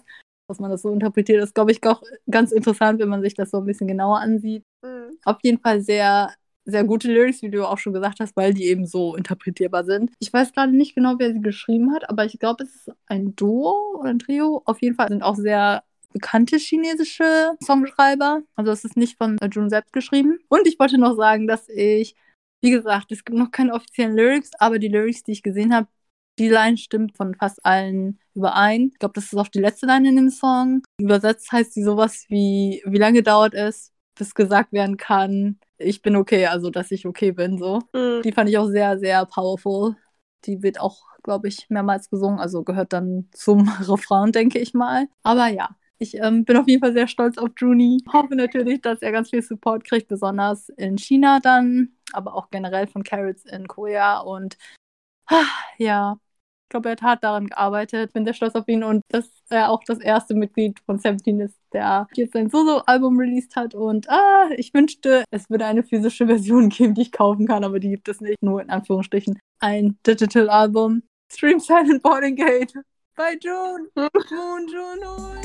dass 0.54 0.60
man 0.60 0.70
das 0.70 0.84
so 0.84 0.92
interpretiert, 0.92 1.44
ist, 1.44 1.56
glaube 1.56 1.72
ich, 1.72 1.84
auch 1.84 2.04
ganz 2.30 2.52
interessant, 2.52 3.00
wenn 3.00 3.10
man 3.10 3.24
sich 3.24 3.34
das 3.34 3.50
so 3.50 3.58
ein 3.58 3.66
bisschen 3.66 3.88
genauer 3.88 4.20
ansieht. 4.20 4.64
Mhm. 4.84 5.18
Auf 5.26 5.38
jeden 5.42 5.60
Fall 5.60 5.82
sehr, 5.82 6.32
sehr 6.64 6.84
gute 6.84 7.12
Lyrics, 7.12 7.42
wie 7.42 7.50
du 7.50 7.68
auch 7.68 7.80
schon 7.80 7.94
gesagt 7.94 8.20
hast, 8.20 8.36
weil 8.38 8.54
die 8.54 8.66
eben 8.66 8.86
so 8.86 9.16
interpretierbar 9.16 9.84
sind. 9.84 10.12
Ich 10.20 10.32
weiß 10.32 10.54
gerade 10.54 10.72
nicht 10.72 10.94
genau, 10.94 11.16
wer 11.18 11.34
sie 11.34 11.42
geschrieben 11.42 11.92
hat, 11.92 12.08
aber 12.08 12.26
ich 12.26 12.38
glaube, 12.38 12.66
es 12.66 12.76
ist 12.76 12.92
ein 13.08 13.36
Duo 13.36 13.98
oder 14.00 14.12
ein 14.12 14.20
Trio. 14.20 14.62
Auf 14.66 14.80
jeden 14.84 14.96
Fall 14.96 15.10
sind 15.10 15.24
auch 15.24 15.36
sehr 15.36 15.84
bekannte 16.14 16.58
chinesische 16.58 17.54
Songschreiber. 17.64 18.44
Also 18.56 18.72
es 18.72 18.86
ist 18.86 18.96
nicht 18.96 19.18
von 19.18 19.38
Jun 19.52 19.72
selbst 19.72 19.92
geschrieben. 19.92 20.38
Und 20.50 20.68
ich 20.68 20.78
wollte 20.78 21.00
noch 21.00 21.16
sagen, 21.16 21.48
dass 21.48 21.68
ich, 21.68 22.16
wie 22.62 22.70
gesagt, 22.70 23.12
es 23.12 23.26
gibt 23.26 23.40
noch 23.40 23.50
keine 23.50 23.74
offiziellen 23.74 24.16
Lyrics, 24.16 24.52
aber 24.60 24.78
die 24.78 24.88
Lyrics, 24.88 25.24
die 25.24 25.32
ich 25.32 25.42
gesehen 25.42 25.74
habe, 25.74 25.88
die 26.40 26.50
Line 26.50 26.78
stimmt 26.78 27.16
von 27.16 27.36
fast 27.36 27.64
allen 27.66 28.20
überein. 28.34 28.90
Ich 28.92 29.00
glaube, 29.00 29.14
das 29.14 29.26
ist 29.26 29.38
auch 29.38 29.48
die 29.48 29.60
letzte 29.60 29.86
Line 29.86 30.10
in 30.10 30.16
dem 30.16 30.30
Song. 30.30 30.82
Übersetzt 30.98 31.52
heißt 31.52 31.74
sie 31.74 31.84
sowas 31.84 32.26
wie, 32.30 32.82
wie 32.86 32.98
lange 32.98 33.22
dauert 33.24 33.54
es, 33.54 33.92
bis 34.16 34.34
gesagt 34.34 34.74
werden 34.74 34.98
kann, 34.98 35.60
ich 35.78 36.02
bin 36.02 36.16
okay, 36.16 36.48
also 36.48 36.70
dass 36.70 36.92
ich 36.92 37.06
okay 37.06 37.32
bin, 37.32 37.58
so. 37.58 37.82
Mhm. 37.94 38.22
Die 38.24 38.32
fand 38.32 38.50
ich 38.50 38.58
auch 38.58 38.68
sehr, 38.68 38.98
sehr 39.00 39.26
powerful. 39.26 39.96
Die 40.46 40.62
wird 40.62 40.80
auch, 40.80 41.04
glaube 41.24 41.48
ich, 41.48 41.70
mehrmals 41.70 42.10
gesungen, 42.10 42.40
also 42.40 42.64
gehört 42.64 42.94
dann 42.94 43.30
zum 43.32 43.68
Refrain, 43.88 44.32
denke 44.32 44.60
ich 44.60 44.74
mal. 44.74 45.08
Aber 45.24 45.48
ja, 45.48 45.70
ich 46.00 46.16
ähm, 46.16 46.46
bin 46.46 46.58
auf 46.58 46.68
jeden 46.68 46.82
Fall 46.82 46.94
sehr 46.94 47.08
stolz 47.08 47.38
auf 47.38 47.50
Juni. 47.58 48.00
Hoffe 48.12 48.36
natürlich, 48.36 48.82
dass 48.82 49.02
er 49.02 49.12
ganz 49.12 49.30
viel 49.30 49.42
Support 49.42 49.84
kriegt, 49.86 50.08
besonders 50.08 50.70
in 50.70 50.98
China 50.98 51.40
dann, 51.42 51.94
aber 52.12 52.36
auch 52.36 52.50
generell 52.50 52.88
von 52.88 53.04
Carrots 53.04 53.46
in 53.46 53.68
Korea. 53.68 54.20
Und 54.20 54.58
ja, 55.78 56.18
glaube, 56.74 56.90
er 56.90 56.94
hat 56.94 57.02
hart 57.02 57.24
daran 57.24 57.48
gearbeitet. 57.48 58.14
Bin 58.14 58.26
sehr 58.26 58.34
stolz 58.34 58.56
auf 58.56 58.68
ihn 58.68 58.84
und 58.84 59.04
dass 59.10 59.30
er 59.50 59.70
auch 59.70 59.84
das 59.86 60.00
erste 60.00 60.34
Mitglied 60.34 60.80
von 60.86 60.98
Seventeen 60.98 61.40
ist, 61.40 61.58
der 61.72 62.08
jetzt 62.16 62.34
sein 62.34 62.50
Solo-Album 62.50 63.18
released 63.20 63.56
hat. 63.56 63.76
Und 63.76 64.10
ah, 64.10 64.50
ich 64.58 64.74
wünschte, 64.74 65.24
es 65.30 65.50
würde 65.50 65.66
eine 65.66 65.84
physische 65.84 66.26
Version 66.34 66.70
geben, 66.70 66.96
die 66.96 67.04
ich 67.04 67.12
kaufen 67.12 67.48
kann, 67.48 67.64
aber 67.64 67.80
die 67.80 67.92
gibt 67.92 68.10
es 68.10 68.22
nicht. 68.22 68.42
Nur 68.42 68.62
in 68.62 68.70
Anführungsstrichen 68.70 69.40
ein 69.60 69.98
Digital-Album. 70.06 71.04
Stream 71.32 71.60
Silent 71.60 72.02
Boarding 72.02 72.36
Gate 72.36 72.74
bei 73.16 73.38
June. 73.40 73.88
Moon 73.96 74.68
June. 74.68 75.42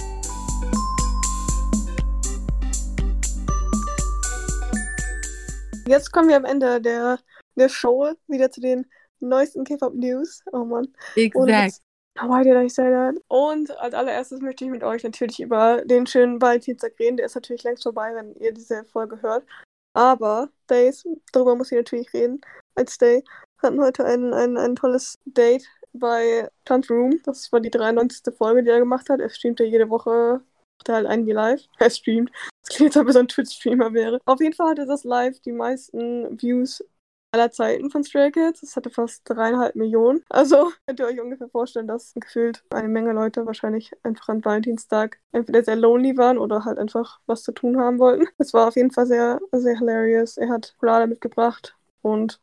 Jetzt 5.87 6.13
kommen 6.13 6.29
wir 6.29 6.37
am 6.37 6.45
Ende 6.45 6.81
der, 6.81 7.19
der 7.57 7.69
Show 7.69 8.13
wieder 8.27 8.51
zu 8.51 8.61
den 8.61 8.87
neuesten 9.21 9.65
K-Pop-News. 9.65 10.43
Oh 10.53 10.65
Mann. 10.65 10.89
Exakt. 11.17 11.83
Why 12.21 12.43
did 12.43 12.57
I 12.57 12.69
say 12.69 12.91
that? 12.91 13.15
Und 13.29 13.71
als 13.79 13.95
allererstes 13.95 14.41
möchte 14.41 14.65
ich 14.65 14.71
mit 14.71 14.83
euch 14.83 15.05
natürlich 15.05 15.41
über 15.41 15.83
den 15.85 16.07
schönen 16.07 16.41
Valentinstag 16.43 16.99
reden. 16.99 17.17
Der 17.17 17.27
ist 17.27 17.37
natürlich 17.37 17.63
längst 17.63 17.85
vorbei, 17.85 18.13
wenn 18.15 18.35
ihr 18.37 18.53
diese 18.53 18.85
Folge 18.85 19.23
hört. 19.23 19.45
Aber 19.93 20.49
Days, 20.69 21.07
darüber 21.33 21.55
muss 21.55 21.71
ich 21.71 21.79
natürlich 21.79 22.13
reden. 22.13 22.41
Als 22.75 22.99
Day 22.99 23.23
hatten 23.63 23.81
heute 23.81 24.05
ein, 24.05 24.35
ein, 24.35 24.57
ein 24.57 24.75
tolles 24.75 25.19
Date 25.27 25.65
bei 25.93 26.49
Tant 26.65 26.91
Room. 26.91 27.21
Das 27.25 27.53
war 27.53 27.61
die 27.61 27.71
93. 27.71 28.35
Folge, 28.37 28.65
die 28.65 28.71
er 28.71 28.81
gemacht 28.81 29.09
hat. 29.11 29.21
Er 29.21 29.31
streamt 29.31 29.61
ja 29.61 29.67
jede 29.67 29.89
Woche 29.89 30.41
macht 30.79 30.89
er 30.89 30.95
halt 30.95 31.07
einen 31.07 31.27
live. 31.27 31.63
Er 31.79 31.91
streamt. 31.91 32.31
Das 32.63 32.77
klingt, 32.77 32.97
als 32.97 33.03
ob 33.03 33.07
er 33.09 33.13
so 33.13 33.19
ein 33.21 33.29
Twitch-Streamer 33.29 33.93
wäre. 33.93 34.21
Auf 34.25 34.41
jeden 34.41 34.55
Fall 34.55 34.71
hatte 34.71 34.87
das 34.87 35.05
live 35.05 35.41
die 35.41 35.53
meisten 35.53 36.41
Views 36.41 36.85
aller 37.33 37.51
Zeiten 37.51 37.91
von 37.91 38.05
Stray 38.05 38.31
Kids. 38.31 38.63
Es 38.63 38.77
hatte 38.77 38.91
fast 38.91 39.23
dreieinhalb 39.25 39.77
Millionen. 39.77 40.25
Also 40.29 40.73
könnt 40.87 41.01
ihr 41.01 41.07
euch 41.07 41.21
ungefähr 41.21 41.49
vorstellen, 41.49 41.87
dass 41.87 42.15
gefühlt 42.15 42.65
eine 42.71 42.89
Menge 42.89 43.13
Leute 43.13 43.47
wahrscheinlich 43.47 43.93
einfach 44.03 44.29
an 44.29 44.45
Valentinstag 44.45 45.19
entweder 45.33 45.63
sehr 45.63 45.77
lonely 45.77 46.17
waren 46.17 46.39
oder 46.39 46.65
halt 46.65 46.79
einfach 46.79 47.21
was 47.27 47.43
zu 47.43 47.53
tun 47.53 47.79
haben 47.79 47.99
wollten. 47.99 48.27
Es 48.39 48.55
war 48.55 48.69
auf 48.69 48.77
jeden 48.77 48.91
Fall 48.91 49.07
sehr, 49.07 49.41
sehr 49.53 49.79
hilarious. 49.79 50.37
Er 50.37 50.49
hat 50.49 50.69
Schokolade 50.75 51.07
mitgebracht 51.07 51.77
und 52.03 52.41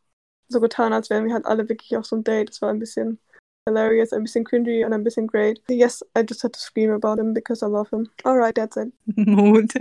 so 0.48 0.60
getan, 0.62 0.94
als 0.94 1.10
wären 1.10 1.26
wir 1.26 1.34
halt 1.34 1.46
alle 1.46 1.68
wirklich 1.70 1.98
auf 1.98 2.06
so 2.06 2.16
einem 2.16 2.24
Date. 2.24 2.52
Es 2.52 2.62
war 2.62 2.70
ein 2.70 2.80
bisschen 2.80 3.20
hilarious, 3.68 4.14
ein 4.14 4.24
bisschen 4.24 4.44
cringy 4.44 4.86
und 4.86 4.94
ein 4.94 5.04
bisschen 5.04 5.28
great. 5.28 5.60
Yes, 5.70 6.04
I 6.16 6.22
just 6.22 6.44
had 6.44 6.54
to 6.54 6.60
scream 6.60 6.92
about 6.92 7.20
him 7.20 7.34
because 7.34 7.64
I 7.64 7.68
love 7.68 7.90
him. 7.90 8.10
Alright, 8.24 8.56
that's 8.56 8.78
it. 8.78 8.92
Mut. 9.16 9.74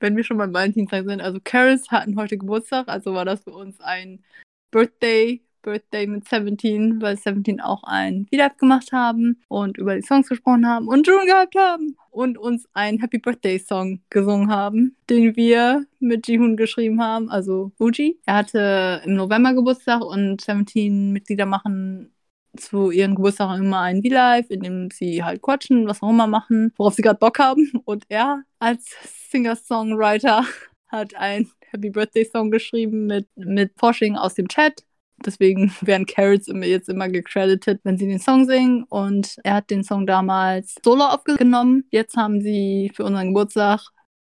Wenn 0.00 0.16
wir 0.16 0.24
schon 0.24 0.38
beim 0.38 0.52
Valentinstag 0.52 1.04
sind, 1.04 1.20
also 1.20 1.38
Caris 1.42 1.90
hatten 1.90 2.16
heute 2.16 2.38
Geburtstag, 2.38 2.88
also 2.88 3.14
war 3.14 3.24
das 3.24 3.42
für 3.42 3.52
uns 3.52 3.80
ein 3.80 4.24
Birthday, 4.72 5.42
Birthday 5.62 6.06
mit 6.06 6.26
17, 6.26 7.00
weil 7.02 7.16
17 7.16 7.60
auch 7.60 7.84
ein 7.84 8.26
V-Live 8.30 8.56
gemacht 8.56 8.92
haben 8.92 9.40
und 9.48 9.76
über 9.76 9.94
die 9.94 10.02
Songs 10.02 10.28
gesprochen 10.28 10.66
haben 10.66 10.88
und 10.88 11.06
June 11.06 11.26
gehabt 11.26 11.54
haben 11.54 11.96
und 12.10 12.38
uns 12.38 12.66
einen 12.72 12.98
Happy 12.98 13.18
Birthday 13.18 13.58
Song 13.58 14.00
gesungen 14.10 14.50
haben, 14.50 14.96
den 15.08 15.36
wir 15.36 15.84
mit 16.00 16.26
Jihun 16.26 16.56
geschrieben 16.56 17.00
haben, 17.02 17.30
also 17.30 17.70
Uji. 17.78 18.18
Er 18.24 18.36
hatte 18.36 19.02
im 19.04 19.14
November 19.14 19.52
Geburtstag 19.54 20.00
und 20.02 20.40
17 20.40 21.12
Mitglieder 21.12 21.46
machen 21.46 22.10
zu 22.56 22.90
ihren 22.90 23.14
Geburtstagen 23.14 23.64
immer 23.64 23.80
ein 23.80 24.02
V-Live, 24.02 24.50
in 24.50 24.60
dem 24.60 24.88
sie 24.90 25.22
halt 25.22 25.42
quatschen, 25.42 25.86
was 25.86 26.02
auch 26.02 26.10
immer 26.10 26.26
machen, 26.26 26.72
worauf 26.76 26.94
sie 26.94 27.02
gerade 27.02 27.18
Bock 27.18 27.38
haben. 27.38 27.70
Und 27.84 28.04
er 28.08 28.42
als 28.58 28.90
Singer-Songwriter 29.30 30.44
hat 30.88 31.14
ein 31.14 31.50
Happy 31.70 31.90
Birthday 31.90 32.24
Song 32.24 32.50
geschrieben 32.50 33.06
mit, 33.06 33.28
mit 33.36 33.76
Poshing 33.76 34.16
aus 34.16 34.34
dem 34.34 34.48
Chat. 34.48 34.84
Deswegen 35.24 35.72
werden 35.82 36.06
Carrots 36.06 36.50
jetzt 36.62 36.88
immer 36.88 37.08
gecredited, 37.08 37.80
wenn 37.84 37.98
sie 37.98 38.08
den 38.08 38.18
Song 38.18 38.46
singen. 38.46 38.84
Und 38.84 39.36
er 39.44 39.54
hat 39.54 39.70
den 39.70 39.84
Song 39.84 40.06
damals 40.06 40.74
solo 40.84 41.04
aufgenommen. 41.04 41.84
Jetzt 41.90 42.16
haben 42.16 42.40
sie 42.40 42.90
für 42.94 43.04
unseren 43.04 43.28
Geburtstag 43.28 43.80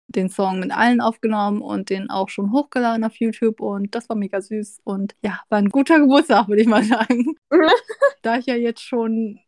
den 0.09 0.29
Song 0.29 0.61
mit 0.61 0.71
allen 0.73 1.01
aufgenommen 1.01 1.61
und 1.61 1.91
den 1.91 2.11
auch 2.11 2.29
schon 2.29 2.53
hochgeladen 2.53 3.05
auf 3.05 3.17
YouTube 3.17 3.61
und 3.61 3.95
das 3.95 4.09
war 4.09 4.17
mega 4.17 4.41
süß 4.41 4.81
und 4.85 5.15
ja, 5.23 5.41
war 5.49 5.59
ein 5.59 5.69
guter 5.69 5.99
Geburtstag, 5.99 6.49
würde 6.49 6.63
ich 6.63 6.69
mal 6.69 6.85
sagen. 6.85 7.35
da 8.23 8.39
ich 8.39 8.47
ja 8.47 8.55
jetzt 8.55 8.83
schon 8.83 9.41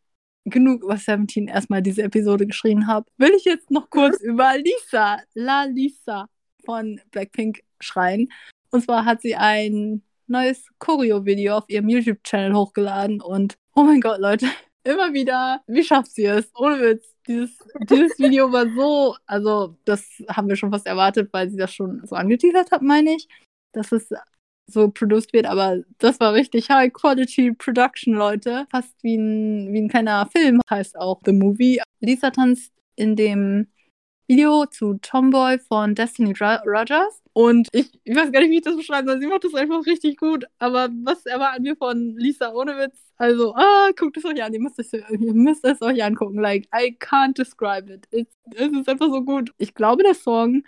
genug 0.45 0.83
über 0.83 0.97
17 0.97 1.47
erstmal 1.47 1.81
diese 1.81 2.03
Episode 2.03 2.45
geschrien 2.45 2.87
habe, 2.87 3.09
will 3.17 3.31
ich 3.35 3.45
jetzt 3.45 3.71
noch 3.71 3.89
kurz 3.89 4.19
über 4.21 4.53
Lisa, 4.57 5.19
La 5.33 5.63
Lisa 5.63 6.27
von 6.65 6.99
Blackpink 7.11 7.61
schreien. 7.79 8.29
Und 8.71 8.83
zwar 8.83 9.05
hat 9.05 9.21
sie 9.21 9.35
ein 9.35 10.03
neues 10.27 10.67
Choreo-Video 10.79 11.57
auf 11.57 11.69
ihrem 11.69 11.89
YouTube-Channel 11.89 12.53
hochgeladen 12.53 13.21
und 13.21 13.57
oh 13.75 13.83
mein 13.83 14.01
Gott, 14.01 14.19
Leute, 14.19 14.47
immer 14.89 15.13
wieder, 15.13 15.61
wie 15.67 15.83
schafft 15.83 16.11
sie 16.11 16.25
es? 16.25 16.51
Ohne 16.55 16.79
Witz 16.81 17.05
dieses, 17.27 17.57
dieses 17.89 18.17
Video 18.17 18.51
war 18.51 18.67
so, 18.75 19.15
also 19.27 19.77
das 19.85 20.03
haben 20.29 20.49
wir 20.49 20.55
schon 20.55 20.71
fast 20.71 20.87
erwartet, 20.87 21.29
weil 21.31 21.49
sie 21.49 21.57
das 21.57 21.73
schon 21.73 22.01
so 22.05 22.15
angeteasert 22.15 22.71
hat, 22.71 22.81
meine 22.81 23.15
ich, 23.15 23.27
dass 23.71 23.91
es 23.91 24.09
so 24.67 24.89
produced 24.89 25.33
wird, 25.33 25.45
aber 25.45 25.83
das 25.97 26.19
war 26.19 26.33
richtig 26.33 26.69
High 26.69 26.93
Quality 26.93 27.53
Production, 27.53 28.13
Leute. 28.13 28.67
Fast 28.71 28.95
wie 29.01 29.15
ein, 29.15 29.73
wie 29.73 29.81
ein 29.81 29.89
kleiner 29.89 30.27
Film, 30.27 30.61
heißt 30.69 30.97
auch 30.97 31.21
The 31.25 31.31
Movie. 31.31 31.81
Lisa 32.01 32.29
tanzt 32.29 32.71
in 32.95 33.15
dem 33.15 33.67
Video 34.27 34.65
zu 34.67 34.95
Tomboy 35.01 35.59
von 35.59 35.95
Destiny 35.95 36.33
Rogers 36.39 37.21
Und 37.39 37.69
ich, 37.71 37.89
ich 38.03 38.13
weiß 38.17 38.33
gar 38.33 38.41
nicht, 38.41 38.49
wie 38.49 38.57
ich 38.57 38.63
das 38.63 38.75
beschreiben 38.75 39.07
soll. 39.07 39.21
Sie 39.21 39.27
macht 39.27 39.45
das 39.45 39.53
einfach 39.53 39.85
richtig 39.85 40.17
gut. 40.17 40.43
Aber 40.57 40.89
was 41.05 41.25
erwarten 41.25 41.63
wir 41.63 41.77
von 41.77 42.17
Lisa 42.17 42.51
ohne 42.51 42.77
Witz? 42.77 42.99
Also, 43.15 43.55
ah, 43.55 43.91
guckt 43.97 44.17
es 44.17 44.25
euch 44.25 44.43
an. 44.43 44.53
Ihr 44.53 44.59
müsst 44.59 44.77
es, 44.77 44.91
ihr 44.91 45.33
müsst 45.33 45.63
es 45.63 45.81
euch 45.81 46.03
angucken. 46.03 46.37
Like, 46.41 46.67
I 46.75 46.97
can't 46.99 47.37
describe 47.37 47.93
it. 47.93 48.09
Es, 48.11 48.25
ist 48.57 48.89
einfach 48.89 49.07
so 49.09 49.23
gut. 49.23 49.53
Ich 49.57 49.73
glaube, 49.73 50.03
der 50.03 50.15
Song 50.15 50.65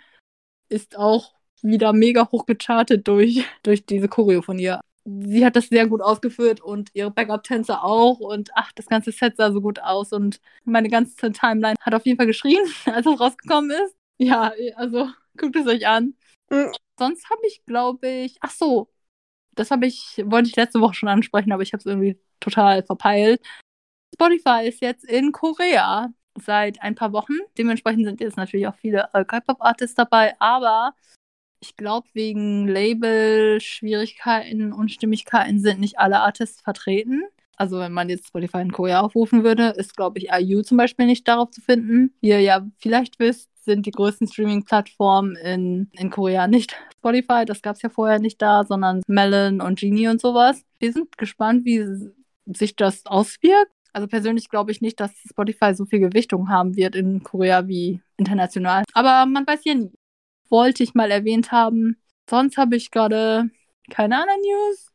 ist 0.70 0.96
auch 0.96 1.34
wieder 1.60 1.92
mega 1.92 2.32
hoch 2.32 2.46
gechartet 2.46 3.06
durch, 3.06 3.44
durch 3.62 3.84
diese 3.84 4.08
Choreo 4.08 4.40
von 4.40 4.58
ihr. 4.58 4.80
Sie 5.04 5.44
hat 5.44 5.56
das 5.56 5.68
sehr 5.68 5.86
gut 5.86 6.00
ausgeführt 6.00 6.62
und 6.62 6.88
ihre 6.94 7.10
Backup-Tänzer 7.10 7.84
auch. 7.84 8.18
Und 8.18 8.48
ach, 8.54 8.72
das 8.72 8.86
ganze 8.86 9.12
Set 9.12 9.36
sah 9.36 9.52
so 9.52 9.60
gut 9.60 9.78
aus. 9.78 10.14
Und 10.14 10.40
meine 10.64 10.88
ganze 10.88 11.32
Timeline 11.32 11.76
hat 11.82 11.94
auf 11.94 12.06
jeden 12.06 12.16
Fall 12.16 12.26
geschrien, 12.26 12.64
als 12.86 13.04
es 13.04 13.20
rausgekommen 13.20 13.72
ist. 13.72 13.94
Ja, 14.16 14.54
also 14.76 15.10
guckt 15.36 15.56
es 15.56 15.66
euch 15.66 15.86
an. 15.86 16.14
Mhm. 16.52 16.72
Sonst 16.98 17.28
habe 17.30 17.40
ich, 17.46 17.64
glaube 17.64 18.06
ich, 18.08 18.36
ach 18.40 18.50
so, 18.50 18.88
das 19.54 19.70
habe 19.70 19.86
ich, 19.86 20.22
wollte 20.26 20.48
ich 20.50 20.56
letzte 20.56 20.80
Woche 20.80 20.94
schon 20.94 21.08
ansprechen, 21.08 21.52
aber 21.52 21.62
ich 21.62 21.72
habe 21.72 21.80
es 21.80 21.86
irgendwie 21.86 22.18
total 22.40 22.82
verpeilt. 22.84 23.40
Spotify 24.14 24.68
ist 24.68 24.80
jetzt 24.82 25.04
in 25.04 25.32
Korea 25.32 26.12
seit 26.40 26.80
ein 26.82 26.94
paar 26.94 27.12
Wochen. 27.12 27.34
Dementsprechend 27.58 28.04
sind 28.06 28.20
jetzt 28.20 28.36
natürlich 28.36 28.66
auch 28.66 28.74
viele 28.76 29.08
äh, 29.14 29.24
K-Pop-Artists 29.24 29.94
dabei, 29.96 30.34
aber 30.40 30.94
ich 31.60 31.76
glaube, 31.76 32.08
wegen 32.14 32.66
Label-Schwierigkeiten 32.68 34.72
und 34.72 34.90
Stimmigkeiten 34.90 35.60
sind 35.60 35.80
nicht 35.80 35.98
alle 35.98 36.20
Artists 36.20 36.60
vertreten. 36.60 37.22
Also 37.56 37.78
wenn 37.78 37.92
man 37.92 38.08
jetzt 38.08 38.26
Spotify 38.28 38.60
in 38.62 38.72
Korea 38.72 39.00
aufrufen 39.00 39.44
würde, 39.44 39.68
ist, 39.76 39.96
glaube 39.96 40.18
ich, 40.18 40.30
IU 40.32 40.62
zum 40.62 40.76
Beispiel 40.78 41.06
nicht 41.06 41.28
darauf 41.28 41.50
zu 41.50 41.60
finden. 41.60 42.14
Wie 42.20 42.30
ihr 42.30 42.40
ja 42.40 42.66
vielleicht 42.78 43.18
wisst, 43.20 43.51
sind 43.64 43.86
die 43.86 43.90
größten 43.90 44.26
Streaming-Plattformen 44.26 45.36
in, 45.36 45.88
in 45.92 46.10
Korea 46.10 46.46
nicht 46.46 46.76
Spotify. 46.98 47.44
Das 47.44 47.62
gab 47.62 47.76
es 47.76 47.82
ja 47.82 47.88
vorher 47.88 48.18
nicht 48.18 48.40
da, 48.42 48.64
sondern 48.64 49.02
Melon 49.06 49.60
und 49.60 49.78
Genie 49.78 50.08
und 50.08 50.20
sowas. 50.20 50.62
Wir 50.78 50.92
sind 50.92 51.16
gespannt, 51.16 51.64
wie 51.64 51.84
sich 52.46 52.76
das 52.76 53.06
auswirkt. 53.06 53.72
Also 53.92 54.08
persönlich 54.08 54.48
glaube 54.48 54.72
ich 54.72 54.80
nicht, 54.80 55.00
dass 55.00 55.12
Spotify 55.28 55.74
so 55.74 55.84
viel 55.84 56.00
Gewichtung 56.00 56.48
haben 56.48 56.76
wird 56.76 56.96
in 56.96 57.22
Korea 57.22 57.68
wie 57.68 58.00
international. 58.16 58.84
Aber 58.94 59.26
man 59.26 59.46
weiß 59.46 59.64
ja 59.64 59.74
nie. 59.74 59.92
Wollte 60.48 60.82
ich 60.82 60.94
mal 60.94 61.10
erwähnt 61.10 61.52
haben. 61.52 61.96
Sonst 62.28 62.56
habe 62.56 62.76
ich 62.76 62.90
gerade 62.90 63.50
keine 63.90 64.20
anderen 64.20 64.40
News. 64.40 64.90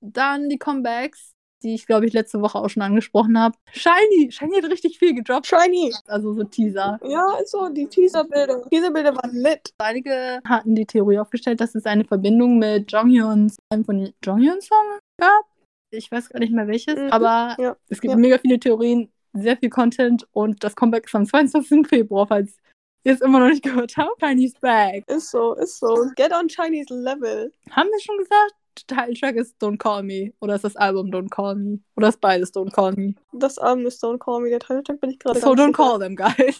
Dann 0.00 0.48
die 0.48 0.58
Comebacks 0.58 1.32
die 1.62 1.74
ich, 1.74 1.86
glaube 1.86 2.06
ich, 2.06 2.12
letzte 2.12 2.40
Woche 2.40 2.58
auch 2.58 2.68
schon 2.68 2.82
angesprochen 2.82 3.38
habe. 3.38 3.56
Shiny! 3.72 4.30
Shiny 4.30 4.60
hat 4.60 4.70
richtig 4.70 4.98
viel 4.98 5.14
gedroppt. 5.14 5.46
Shiny! 5.46 5.92
Also 6.06 6.34
so 6.34 6.44
Teaser. 6.44 6.98
Ja, 7.04 7.26
so 7.46 7.68
die 7.68 7.86
Teaserbilder. 7.86 8.68
Teaserbilder 8.68 9.16
waren 9.16 9.34
lit. 9.34 9.72
Einige 9.78 10.40
hatten 10.46 10.74
die 10.74 10.86
Theorie 10.86 11.18
aufgestellt, 11.18 11.60
dass 11.60 11.74
es 11.74 11.86
eine 11.86 12.04
Verbindung 12.04 12.58
mit 12.58 12.90
Jonghyuns, 12.90 13.56
einem 13.70 13.84
von 13.84 14.12
Jonghyuns 14.24 14.66
Song 14.66 14.98
gab. 15.18 15.44
Ich 15.90 16.10
weiß 16.10 16.30
gar 16.30 16.40
nicht 16.40 16.52
mehr 16.52 16.66
welches, 16.66 16.96
mhm. 16.96 17.10
aber 17.10 17.54
ja. 17.58 17.76
es 17.88 18.00
gibt 18.00 18.12
ja. 18.12 18.18
mega 18.18 18.38
viele 18.38 18.58
Theorien, 18.58 19.12
sehr 19.34 19.56
viel 19.56 19.68
Content 19.68 20.26
und 20.32 20.64
das 20.64 20.74
Comeback 20.74 21.06
ist 21.06 21.14
am 21.14 21.26
22. 21.26 21.86
Februar, 21.86 22.26
falls 22.26 22.56
ihr 23.04 23.14
es 23.14 23.20
immer 23.20 23.40
noch 23.40 23.48
nicht 23.48 23.62
gehört 23.62 23.96
habt. 23.96 24.20
Chinese 24.20 24.56
Back. 24.60 25.04
Ist 25.08 25.30
so, 25.30 25.54
ist 25.54 25.78
so. 25.78 26.06
Get 26.16 26.32
on 26.32 26.48
Chinese 26.48 26.94
Level. 26.94 27.52
Haben 27.70 27.90
wir 27.90 28.00
schon 28.00 28.18
gesagt? 28.18 28.54
Titeltrack 28.74 29.36
ist 29.36 29.56
Don't 29.60 29.78
Call 29.78 30.02
Me. 30.02 30.32
Oder 30.40 30.54
ist 30.54 30.64
das 30.64 30.76
Album 30.76 31.08
Don't 31.10 31.30
Call 31.30 31.56
Me? 31.56 31.78
Oder 31.96 32.08
ist 32.08 32.20
beides 32.20 32.52
Don't 32.54 32.72
Call 32.72 32.92
Me? 32.92 33.14
Das 33.32 33.58
Album 33.58 33.86
ist 33.86 34.02
Don't 34.02 34.18
Call 34.18 34.40
Me. 34.40 34.50
Der 34.50 34.60
Titeltrack 34.60 35.00
bin 35.00 35.10
ich 35.10 35.18
gerade 35.18 35.40
So 35.40 35.52
don't 35.52 35.72
call 35.72 35.98
them, 35.98 36.16
guys. 36.16 36.58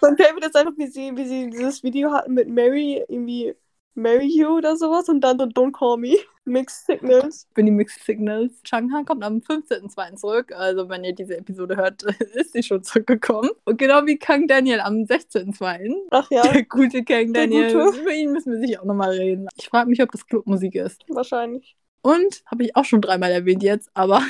mein 0.00 0.16
Favorite 0.16 0.46
ist 0.46 0.56
einfach, 0.56 0.72
wie 0.76 0.86
sie, 0.86 1.16
wie 1.16 1.26
sie 1.26 1.50
dieses 1.50 1.82
Video 1.82 2.12
hatten 2.12 2.34
mit 2.34 2.48
Mary, 2.48 3.04
irgendwie 3.08 3.54
Marry 3.98 4.28
You 4.28 4.56
oder 4.56 4.76
sowas 4.76 5.08
und 5.08 5.20
dann 5.20 5.38
so 5.38 5.44
Don't 5.44 5.72
Call 5.72 5.96
Me. 5.96 6.16
Mixed 6.44 6.86
Signals. 6.86 7.46
Bin 7.54 7.66
die 7.66 7.72
Mixed 7.72 8.04
Signals. 8.04 8.62
Changhan 8.62 9.04
kommt 9.04 9.22
am 9.22 9.38
15.02. 9.38 10.16
zurück. 10.16 10.52
Also, 10.52 10.88
wenn 10.88 11.04
ihr 11.04 11.14
diese 11.14 11.36
Episode 11.36 11.76
hört, 11.76 12.02
ist 12.34 12.52
sie 12.52 12.62
schon 12.62 12.82
zurückgekommen. 12.82 13.50
Und 13.64 13.76
genau 13.76 14.06
wie 14.06 14.16
Kang 14.16 14.46
Daniel 14.46 14.80
am 14.80 15.02
16.02. 15.02 15.94
Ach 16.10 16.30
ja. 16.30 16.42
Der 16.42 16.64
gute 16.64 17.04
Kang 17.04 17.32
Daniel. 17.32 17.72
Gute. 17.72 18.00
Über 18.00 18.12
ihn 18.12 18.32
müssen 18.32 18.52
wir 18.52 18.60
sicher 18.60 18.80
auch 18.80 18.86
nochmal 18.86 19.10
reden. 19.10 19.48
Ich 19.56 19.68
frage 19.68 19.90
mich, 19.90 20.00
ob 20.00 20.10
das 20.12 20.26
Clubmusik 20.26 20.74
ist. 20.76 21.04
Wahrscheinlich. 21.08 21.76
Und, 22.02 22.42
habe 22.46 22.64
ich 22.64 22.76
auch 22.76 22.84
schon 22.84 23.02
dreimal 23.02 23.32
erwähnt 23.32 23.62
jetzt, 23.62 23.90
aber 23.94 24.22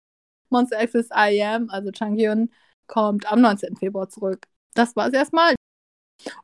Monster 0.50 0.78
Access 0.78 1.08
I 1.10 1.42
Am, 1.42 1.68
also 1.68 1.90
Changhyun, 1.90 2.50
kommt 2.86 3.30
am 3.30 3.40
19. 3.40 3.76
Februar 3.76 4.08
zurück. 4.08 4.46
Das 4.74 4.94
war 4.94 5.08
es 5.08 5.14
erstmal. 5.14 5.54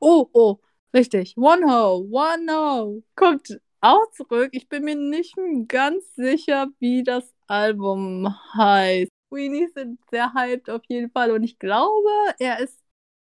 Oh, 0.01 0.29
oh, 0.33 0.59
Richtig. 0.95 1.35
One 1.37 1.65
Ho, 1.67 2.07
One 2.11 2.53
Ho 2.53 3.03
kommt 3.17 3.61
auch 3.81 4.11
zurück. 4.13 4.51
Ich 4.53 4.69
bin 4.69 4.85
mir 4.85 4.95
nicht 4.95 5.35
ganz 5.69 6.15
sicher, 6.15 6.69
wie 6.79 7.03
das 7.03 7.33
Album 7.47 8.35
heißt. 8.55 9.11
Weenies 9.31 9.73
sind 9.73 9.99
sehr 10.11 10.35
hyped 10.35 10.69
auf 10.69 10.83
jeden 10.89 11.11
Fall 11.11 11.31
und 11.31 11.43
ich 11.43 11.59
glaube, 11.59 12.11
er 12.39 12.61
ist 12.61 12.79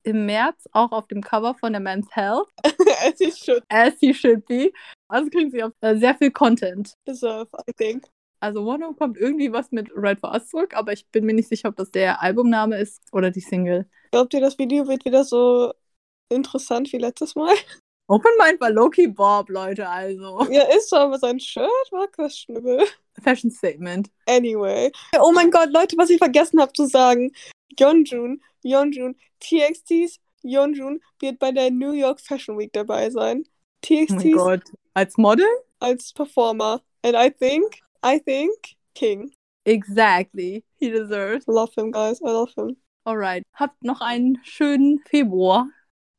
im 0.04 0.26
März 0.26 0.68
auch 0.74 0.92
auf 0.92 1.08
dem 1.08 1.22
Cover 1.22 1.56
von 1.56 1.72
der 1.72 1.80
Men's 1.80 2.08
Health. 2.12 2.50
As 3.06 3.18
he 3.18 3.32
should. 3.32 3.64
As 3.70 3.94
he 4.02 4.14
should 4.14 4.46
be. 4.46 4.72
Also 5.08 5.30
kriegen 5.30 5.50
sie 5.50 5.64
auch 5.64 5.72
äh, 5.80 5.96
sehr 5.96 6.16
viel 6.16 6.32
Content. 6.32 6.94
Deserve, 7.08 7.48
I 7.70 7.74
think. 7.74 8.06
Also 8.42 8.66
One 8.66 8.86
Ho 8.86 8.94
kommt 8.94 9.18
irgendwie 9.18 9.54
was 9.54 9.72
mit 9.72 9.90
Right 9.96 10.20
for 10.20 10.34
Us 10.34 10.50
zurück, 10.50 10.76
aber 10.76 10.92
ich 10.92 11.08
bin 11.08 11.26
mir 11.26 11.34
nicht 11.34 11.48
sicher, 11.48 11.70
ob 11.70 11.78
das 11.78 11.92
der 11.92 12.22
Albumname 12.22 12.78
ist 12.78 13.02
oder 13.14 13.32
die 13.32 13.40
Single. 13.40 13.88
Glaubt 14.12 14.34
ihr, 14.34 14.42
das 14.42 14.60
Video 14.60 14.86
wird 14.86 15.06
wieder 15.06 15.24
so 15.24 15.74
interessant 16.34 16.92
wie 16.92 16.98
letztes 16.98 17.36
Mal. 17.36 17.56
Open 18.08 18.32
Mind 18.38 18.60
war 18.60 18.70
Loki 18.70 19.08
Bob, 19.08 19.50
Leute, 19.50 19.88
also. 19.88 20.46
Ja, 20.52 20.64
ist 20.76 20.90
so, 20.90 20.98
aber 20.98 21.18
sein 21.18 21.40
Shirt 21.40 21.70
war 21.92 22.30
Schnibbel. 22.30 22.86
Fashion 23.22 23.50
Statement. 23.50 24.10
Anyway. 24.28 24.92
Oh 25.20 25.32
mein 25.32 25.52
Gott, 25.52 25.70
Leute, 25.72 25.96
was 25.98 26.10
ich 26.10 26.18
vergessen 26.18 26.60
habe 26.60 26.74
zu 26.74 26.86
sagen. 26.86 27.32
Yeonjun, 27.80 28.42
Yeonjun, 28.64 29.16
TXTs 29.40 30.20
Yeonjun 30.44 31.00
wird 31.20 31.40
bei 31.40 31.52
der 31.52 31.72
New 31.72 31.94
York 31.94 32.20
Fashion 32.20 32.58
Week 32.58 32.72
dabei 32.74 33.10
sein. 33.10 33.46
TXTs. 33.82 34.12
Oh 34.12 34.16
mein 34.16 34.32
Gott. 34.34 34.64
Als 34.94 35.18
Model? 35.18 35.48
Als 35.80 36.14
Performer. 36.14 36.82
And 37.04 37.16
I 37.16 37.30
think, 37.30 37.80
I 38.06 38.20
think, 38.20 38.76
King. 38.94 39.32
Exactly. 39.66 40.64
He 40.80 40.90
deserves. 40.90 41.48
Love 41.48 41.72
him, 41.76 41.92
guys. 41.92 42.22
I 42.22 42.32
love 42.32 42.54
him. 42.56 42.78
Alright. 43.06 43.44
Habt 43.54 43.84
noch 43.84 44.02
einen 44.02 44.40
schönen 44.44 45.00
Februar. 45.10 45.70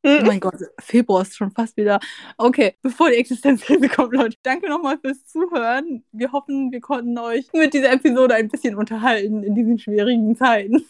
Oh 0.06 0.20
mein 0.24 0.38
Gott, 0.40 0.56
Februar 0.80 1.22
ist 1.22 1.34
schon 1.34 1.50
fast 1.50 1.76
wieder. 1.76 1.98
Okay, 2.36 2.74
bevor 2.82 3.08
die 3.08 3.16
Existenzkrise 3.16 3.88
kommt, 3.94 4.12
Leute, 4.12 4.36
danke 4.42 4.68
nochmal 4.68 4.98
fürs 4.98 5.24
Zuhören. 5.26 6.04
Wir 6.12 6.30
hoffen, 6.30 6.70
wir 6.70 6.80
konnten 6.80 7.16
euch 7.18 7.46
mit 7.54 7.72
dieser 7.72 7.92
Episode 7.92 8.34
ein 8.34 8.48
bisschen 8.48 8.74
unterhalten 8.74 9.42
in 9.42 9.54
diesen 9.54 9.78
schwierigen 9.78 10.36
Zeiten. 10.36 10.84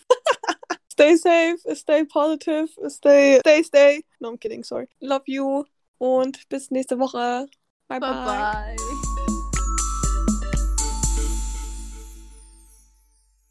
stay 0.92 1.16
safe, 1.16 1.58
stay 1.74 2.04
positive, 2.04 2.68
stay, 2.88 3.38
stay, 3.40 3.62
stay. 3.62 4.04
No, 4.20 4.30
I'm 4.30 4.38
kidding, 4.38 4.64
sorry. 4.64 4.88
Love 5.00 5.22
you 5.26 5.64
und 5.98 6.48
bis 6.48 6.70
nächste 6.70 6.98
Woche. 6.98 7.46
Bye, 7.88 8.00
bye. 8.00 8.12
bye. 8.12 8.76
bye. 8.76 8.93